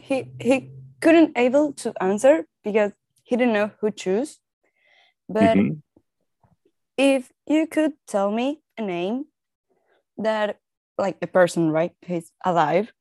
he 0.00 0.32
he 0.40 0.70
couldn't 1.00 1.36
able 1.36 1.72
to 1.74 1.92
answer 2.02 2.44
because 2.64 2.92
he 3.22 3.36
didn't 3.36 3.54
know 3.54 3.70
who 3.80 3.90
choose. 3.90 4.38
But 5.28 5.56
Mhm. 5.56 5.82
if 6.96 7.32
you 7.46 7.66
could 7.66 7.92
tell 8.06 8.30
me 8.30 8.60
a 8.76 8.82
name 8.82 9.26
that 10.18 10.58
like 10.98 11.16
a 11.22 11.26
person 11.26 11.70
right 11.70 11.92
who's 12.06 12.30
alive 12.44 12.92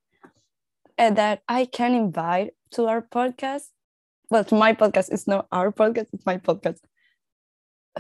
and 0.98 1.18
that 1.18 1.42
i 1.50 1.66
can 1.66 1.94
invite 1.94 2.54
to 2.72 2.86
our 2.86 3.02
podcast. 3.02 3.68
Well 4.30 4.44
to 4.46 4.56
my 4.56 4.74
podcast 4.74 5.12
it's 5.12 5.28
not 5.28 5.48
our 5.52 5.72
podcast 5.72 6.08
it's 6.14 6.26
my 6.26 6.38
podcast. 6.38 6.80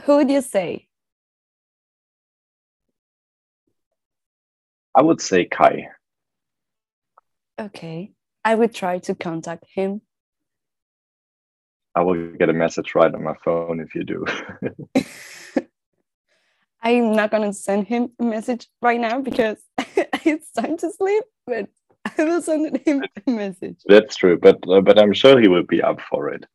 Who 0.04 0.18
would 0.18 0.30
you 0.30 0.42
say? 0.42 0.88
I 4.96 5.02
would 5.02 5.22
say 5.22 5.46
Kai. 5.46 5.90
okay. 7.60 8.12
I 8.44 8.56
would 8.56 8.74
try 8.74 9.00
to 9.00 9.16
contact 9.16 9.66
him. 9.74 10.02
I 11.96 12.02
will 12.02 12.32
get 12.34 12.50
a 12.50 12.54
message 12.54 12.96
right 12.96 13.14
on 13.14 13.24
my 13.24 13.36
phone 13.44 13.80
if 13.82 13.96
you 13.96 14.04
do. 14.04 14.26
i'm 16.82 17.14
not 17.14 17.32
going 17.32 17.44
to 17.44 17.54
send 17.54 17.88
him 17.88 18.10
a 18.20 18.24
message 18.24 18.68
right 18.82 19.00
now 19.00 19.20
because 19.22 19.58
it's 20.26 20.52
time 20.52 20.78
to 20.78 20.92
sleep 20.92 21.24
but 21.46 21.68
i 22.18 22.24
will 22.24 22.42
send 22.42 22.78
him 22.86 23.04
a 23.28 23.32
message 23.32 23.78
That's 23.86 24.16
true, 24.16 24.38
but 24.38 24.58
uh, 24.70 24.82
but 24.82 24.98
I'm 25.00 25.14
sure 25.14 25.40
he 25.40 25.48
will 25.48 25.64
be 25.64 25.82
up 25.82 26.00
for 26.10 26.30
it. 26.30 26.46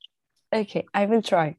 okay 0.54 0.85
i 0.94 1.07
will 1.07 1.22
try 1.22 1.57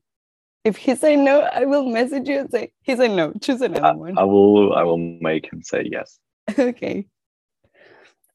if 0.63 0.77
he 0.77 0.95
say 0.95 1.15
no 1.15 1.41
i 1.41 1.65
will 1.65 1.85
message 1.85 2.27
you 2.29 2.39
and 2.39 2.49
say 2.51 2.71
he 2.81 2.95
said 2.95 3.11
no 3.11 3.33
choose 3.41 3.61
another 3.61 3.97
one 3.97 4.17
I 4.17 4.23
will 4.23 4.73
I 4.73 4.83
will 4.83 4.97
make 4.97 5.51
him 5.51 5.61
say 5.63 5.81
yes. 5.91 6.19
okay. 6.59 7.07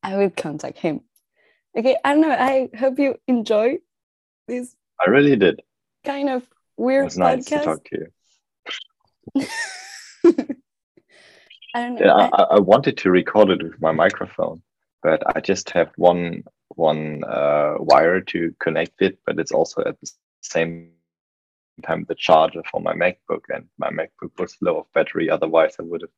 I 0.02 0.16
will 0.16 0.30
contact 0.30 0.78
him. 0.78 1.00
Okay, 1.76 1.96
I 2.04 2.12
don't 2.12 2.22
know. 2.22 2.30
I 2.30 2.68
hope 2.82 2.98
you 2.98 3.16
enjoy 3.28 3.78
this 4.48 4.74
I 5.04 5.10
really 5.10 5.36
did. 5.36 5.60
kind 6.04 6.28
of 6.30 6.42
It 6.42 6.48
weird 6.76 7.04
was 7.04 7.18
nice 7.18 7.44
to 7.46 7.60
talk 7.60 7.84
to 7.90 7.98
you. 8.00 8.06
I 11.74 11.80
don't 11.82 11.94
know. 11.94 12.00
Yeah, 12.06 12.28
I- 12.32 12.56
I 12.56 12.58
wanted 12.58 12.96
to 12.98 13.10
record 13.10 13.50
it 13.50 13.62
with 13.62 13.80
my 13.80 13.92
microphone, 13.92 14.62
but 15.02 15.22
I 15.36 15.40
just 15.40 15.70
have 15.70 15.90
one 15.96 16.44
one 16.76 17.24
uh, 17.24 17.74
wire 17.78 18.20
to 18.20 18.54
connect 18.60 19.02
it, 19.02 19.18
but 19.26 19.38
it's 19.38 19.52
also 19.52 19.82
at 19.84 20.00
the 20.00 20.10
same 20.42 20.92
time 21.82 22.04
the 22.08 22.14
charger 22.14 22.62
for 22.70 22.80
my 22.80 22.94
MacBook, 22.94 23.44
and 23.48 23.68
my 23.78 23.90
MacBook 23.90 24.38
was 24.38 24.56
low 24.60 24.78
of 24.80 24.92
battery. 24.92 25.30
Otherwise, 25.30 25.76
I 25.78 25.82
would 25.82 26.02
have 26.02 26.10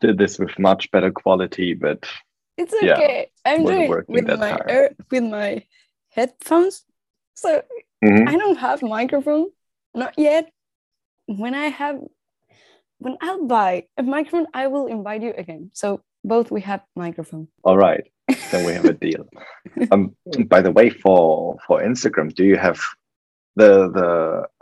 did 0.00 0.18
this 0.18 0.38
with 0.38 0.58
much 0.58 0.90
better 0.90 1.10
quality. 1.10 1.74
But 1.74 2.06
It's 2.56 2.74
Yeah, 2.80 2.94
okay. 2.94 3.30
I'm 3.44 3.64
doing 3.64 4.04
with 4.08 4.38
my 4.38 4.58
air, 4.66 4.90
with 5.10 5.24
my 5.24 5.66
headphones. 6.08 6.84
So 7.34 7.62
Mhm. 8.02 8.28
I 8.28 8.36
don't 8.38 8.56
have 8.56 8.82
microphone, 8.82 9.52
not 9.94 10.18
yet. 10.18 10.50
When 11.26 11.54
I 11.54 11.68
have, 11.68 12.00
when 12.98 13.18
I'll 13.20 13.44
buy 13.46 13.88
a 13.96 14.02
microphone, 14.02 14.46
I 14.54 14.68
will 14.68 14.86
invite 14.86 15.22
you 15.22 15.34
again. 15.36 15.70
So 15.74 16.00
both 16.26 16.50
we 16.50 16.60
have 16.70 16.82
microphone. 16.96 17.46
all 17.64 17.78
right, 17.78 18.04
then 18.50 18.66
we 18.66 18.72
have 18.78 18.84
a 18.84 18.92
deal. 19.06 19.24
um, 19.92 20.02
by 20.54 20.60
the 20.66 20.72
way, 20.78 20.88
for 20.90 21.56
for 21.66 21.76
Instagram, 21.90 22.28
do 22.34 22.44
you 22.44 22.56
have 22.66 22.78
the 23.60 23.70
the 23.98 24.10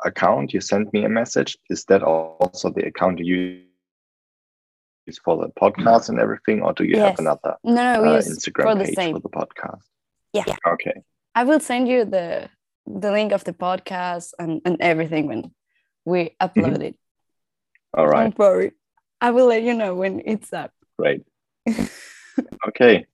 account 0.09 0.53
you 0.55 0.61
sent 0.61 0.92
me 0.92 1.05
a 1.05 1.09
message? 1.20 1.57
Is 1.70 1.85
that 1.90 2.03
also 2.03 2.70
the 2.70 2.85
account 2.90 3.18
you 3.18 3.62
use 5.07 5.18
for 5.24 5.35
the 5.42 5.48
podcast 5.62 6.09
and 6.11 6.18
everything, 6.20 6.62
or 6.62 6.72
do 6.72 6.85
you 6.85 6.96
Yes. 6.96 7.11
have 7.11 7.18
another 7.18 7.57
No, 7.64 7.83
no, 7.88 8.03
we 8.03 8.09
uh, 8.09 8.16
use 8.16 8.29
Instagram 8.29 8.64
for 8.68 8.74
the 8.79 8.85
page 8.85 8.94
same. 9.00 9.14
for 9.14 9.20
the 9.20 9.35
podcast? 9.40 9.83
Yeah. 10.33 10.44
Okay. 10.74 10.96
I 11.35 11.42
will 11.44 11.61
send 11.61 11.88
you 11.88 12.05
the 12.05 12.48
the 12.87 13.11
link 13.12 13.33
of 13.33 13.42
the 13.44 13.53
podcast 13.53 14.33
and, 14.38 14.61
and 14.66 14.77
everything 14.81 15.27
when 15.31 15.42
we 16.05 16.37
upload 16.40 16.83
it. 16.83 16.96
All 17.96 18.07
right. 18.07 18.24
Don't 18.24 18.38
worry. 18.38 18.72
I 19.20 19.31
will 19.31 19.46
let 19.46 19.62
you 19.62 19.74
know 19.74 19.94
when 19.94 20.20
it's 20.33 20.53
up. 20.53 20.70
Great. 20.98 21.22
okay. 22.68 23.07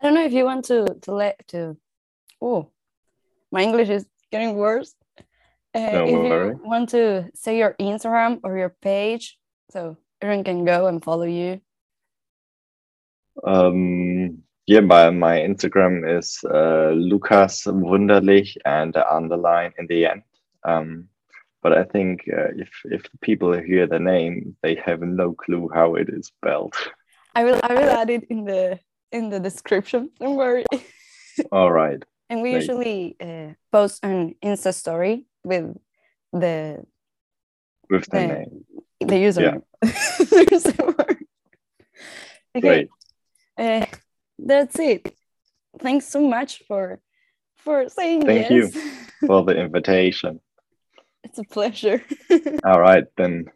I 0.00 0.02
don't 0.02 0.14
know 0.14 0.24
if 0.24 0.32
you 0.32 0.44
want 0.44 0.64
to 0.66 0.86
to 1.02 1.14
let 1.14 1.46
to. 1.48 1.76
Oh, 2.40 2.70
my 3.50 3.62
English 3.62 3.88
is 3.88 4.06
getting 4.30 4.56
worse. 4.56 4.94
Uh, 5.74 6.04
if 6.04 6.10
worry. 6.10 6.48
you 6.48 6.60
want 6.64 6.90
to 6.90 7.30
say 7.34 7.58
your 7.58 7.74
Instagram 7.80 8.40
or 8.42 8.58
your 8.58 8.74
page, 8.82 9.38
so 9.70 9.96
everyone 10.20 10.44
can 10.44 10.64
go 10.64 10.86
and 10.86 11.02
follow 11.02 11.24
you. 11.24 11.60
Um, 13.44 14.42
yeah, 14.66 14.80
my, 14.80 15.10
my 15.10 15.38
Instagram 15.38 16.18
is 16.18 16.38
uh, 16.44 16.90
Lukas 16.90 17.64
Wunderlich 17.64 18.56
and 18.64 18.92
the 18.92 19.10
underline 19.10 19.72
in 19.78 19.86
the 19.86 20.06
end. 20.06 20.22
Um, 20.64 21.08
but 21.62 21.72
I 21.72 21.84
think 21.84 22.22
uh, 22.32 22.50
if 22.56 22.70
if 22.84 23.02
people 23.20 23.52
hear 23.52 23.86
the 23.86 23.98
name, 23.98 24.56
they 24.62 24.74
have 24.84 25.00
no 25.00 25.32
clue 25.32 25.70
how 25.72 25.94
it 25.94 26.08
is 26.08 26.26
spelled. 26.26 26.74
I 27.34 27.44
will 27.44 27.60
I 27.62 27.74
will 27.74 27.90
add 27.90 28.10
it 28.10 28.24
in 28.24 28.44
the 28.44 28.78
in 29.10 29.30
the 29.30 29.40
description. 29.40 30.10
Don't 30.20 30.36
worry. 30.36 30.64
All 31.50 31.70
right. 31.72 32.02
And 32.30 32.40
we 32.40 32.52
Great. 32.52 32.62
usually 32.62 33.16
uh, 33.20 33.52
post 33.70 34.02
an 34.02 34.34
Insta 34.42 34.72
story 34.72 35.26
with 35.44 35.76
the 36.32 36.82
With 37.90 38.06
the 38.08 38.18
the, 38.18 38.26
name. 38.26 38.64
the 39.00 39.16
username. 39.16 39.62
Word. 40.98 41.26
Okay. 42.56 42.60
Great. 42.60 42.88
Uh, 43.58 43.84
that's 44.38 44.78
it. 44.78 45.14
Thanks 45.78 46.08
so 46.08 46.22
much 46.26 46.62
for 46.66 47.00
for 47.56 47.88
saying 47.90 48.24
Thank 48.24 48.48
you. 48.50 48.70
For 49.26 49.44
the 49.44 49.54
invitation. 49.60 50.40
it's 51.24 51.38
a 51.38 51.44
pleasure. 51.44 52.02
All 52.64 52.80
right, 52.80 53.04
then 53.18 53.46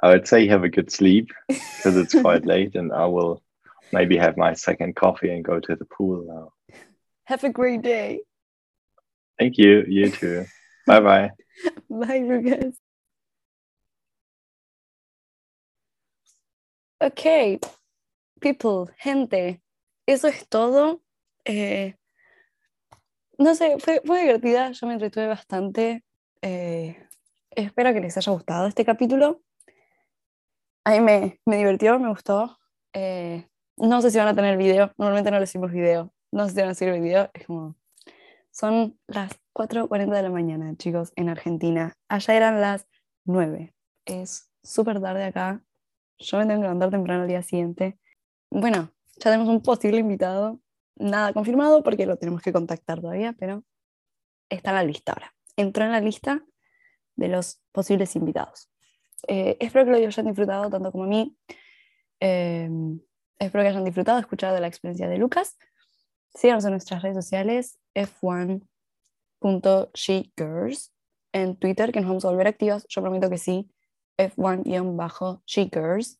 I 0.00 0.10
would 0.10 0.26
say 0.26 0.46
have 0.48 0.64
a 0.64 0.68
good 0.68 0.90
sleep 0.90 1.30
because 1.48 1.96
it's 1.96 2.14
quite 2.14 2.44
late 2.54 2.74
and 2.74 2.92
I 2.92 3.06
will 3.06 3.42
maybe 3.92 4.16
have 4.16 4.36
my 4.36 4.54
second 4.54 4.96
coffee 4.96 5.30
and 5.30 5.44
go 5.44 5.60
to 5.60 5.76
the 5.76 5.84
pool 5.84 6.24
now. 6.26 6.76
Have 7.24 7.44
a 7.44 7.50
great 7.50 7.82
day. 7.82 8.20
Thank 9.38 9.58
you. 9.58 9.84
You 9.88 10.10
too. 10.10 10.44
bye 10.86 11.00
bye. 11.00 11.30
Bye, 11.88 12.18
Lukas. 12.18 12.74
Ok, 17.00 17.60
people, 18.40 18.86
gente, 18.96 19.60
eso 20.06 20.28
es 20.28 20.48
todo. 20.48 21.02
Eh, 21.44 21.96
no 23.36 23.54
sé, 23.54 23.76
fue, 23.78 24.00
fue 24.04 24.22
divertida, 24.22 24.72
yo 24.72 24.86
me 24.86 24.94
entretuve 24.94 25.26
bastante. 25.26 26.02
Eh, 26.40 26.96
espero 27.50 27.92
que 27.92 28.00
les 28.00 28.16
haya 28.16 28.32
gustado 28.32 28.66
este 28.68 28.84
capítulo. 28.84 29.42
A 30.84 30.90
mí 30.90 31.00
me, 31.00 31.40
me 31.46 31.56
divirtió, 31.56 31.98
me 31.98 32.10
gustó. 32.10 32.58
Eh, 32.92 33.48
no 33.76 34.02
sé 34.02 34.10
si 34.10 34.18
van 34.18 34.28
a 34.28 34.34
tener 34.34 34.56
video, 34.58 34.92
normalmente 34.98 35.30
no 35.30 35.40
les 35.40 35.50
hicimos 35.50 35.72
video. 35.72 36.12
No 36.30 36.46
sé 36.46 36.54
si 36.54 36.60
van 36.60 36.68
a 36.68 36.72
hacer 36.72 37.00
video, 37.00 37.30
es 37.32 37.46
como... 37.46 37.76
Son 38.50 38.98
las 39.06 39.32
4.40 39.54 40.14
de 40.14 40.22
la 40.22 40.30
mañana, 40.30 40.76
chicos, 40.76 41.12
en 41.16 41.28
Argentina. 41.28 41.96
Allá 42.08 42.34
eran 42.34 42.60
las 42.60 42.86
9. 43.24 43.74
Es 44.04 44.50
súper 44.62 45.00
tarde 45.00 45.24
acá. 45.24 45.64
Yo 46.18 46.38
me 46.38 46.44
tengo 46.44 46.60
que 46.60 46.64
levantar 46.64 46.90
temprano 46.90 47.22
al 47.22 47.28
día 47.28 47.42
siguiente. 47.42 47.98
Bueno, 48.50 48.92
ya 49.16 49.30
tenemos 49.30 49.48
un 49.48 49.62
posible 49.62 49.98
invitado. 49.98 50.60
Nada 50.96 51.32
confirmado 51.32 51.82
porque 51.82 52.06
lo 52.06 52.16
tenemos 52.16 52.42
que 52.42 52.52
contactar 52.52 53.00
todavía, 53.00 53.34
pero 53.38 53.64
está 54.48 54.70
en 54.70 54.76
la 54.76 54.84
lista 54.84 55.12
ahora. 55.12 55.34
Entró 55.56 55.84
en 55.84 55.92
la 55.92 56.00
lista 56.00 56.44
de 57.16 57.28
los 57.28 57.60
posibles 57.72 58.14
invitados. 58.14 58.68
Eh, 59.28 59.56
espero 59.60 59.84
que 59.84 59.90
lo 59.90 59.96
hayan 59.96 60.26
disfrutado 60.26 60.70
tanto 60.70 60.92
como 60.92 61.04
a 61.04 61.06
mí. 61.06 61.36
Eh, 62.20 62.68
espero 63.38 63.64
que 63.64 63.68
hayan 63.68 63.84
disfrutado, 63.84 64.18
escuchado 64.18 64.58
la 64.60 64.66
experiencia 64.66 65.08
de 65.08 65.18
Lucas. 65.18 65.58
Síganos 66.34 66.64
en 66.64 66.70
nuestras 66.72 67.02
redes 67.02 67.16
sociales, 67.16 67.78
f1.shegirls, 67.94 70.92
en 71.32 71.56
Twitter, 71.56 71.92
que 71.92 72.00
nos 72.00 72.08
vamos 72.08 72.24
a 72.24 72.30
volver 72.30 72.48
activas. 72.48 72.86
Yo 72.88 73.02
prometo 73.02 73.30
que 73.30 73.38
sí, 73.38 73.70
f1-shegirls. 74.18 76.18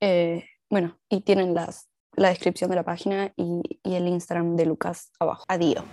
Eh, 0.00 0.44
bueno, 0.68 0.98
y 1.08 1.20
tienen 1.20 1.54
las, 1.54 1.88
la 2.16 2.30
descripción 2.30 2.70
de 2.70 2.76
la 2.76 2.84
página 2.84 3.32
y, 3.36 3.80
y 3.82 3.94
el 3.94 4.08
Instagram 4.08 4.56
de 4.56 4.66
Lucas 4.66 5.12
abajo. 5.18 5.44
Adiós. 5.46 5.84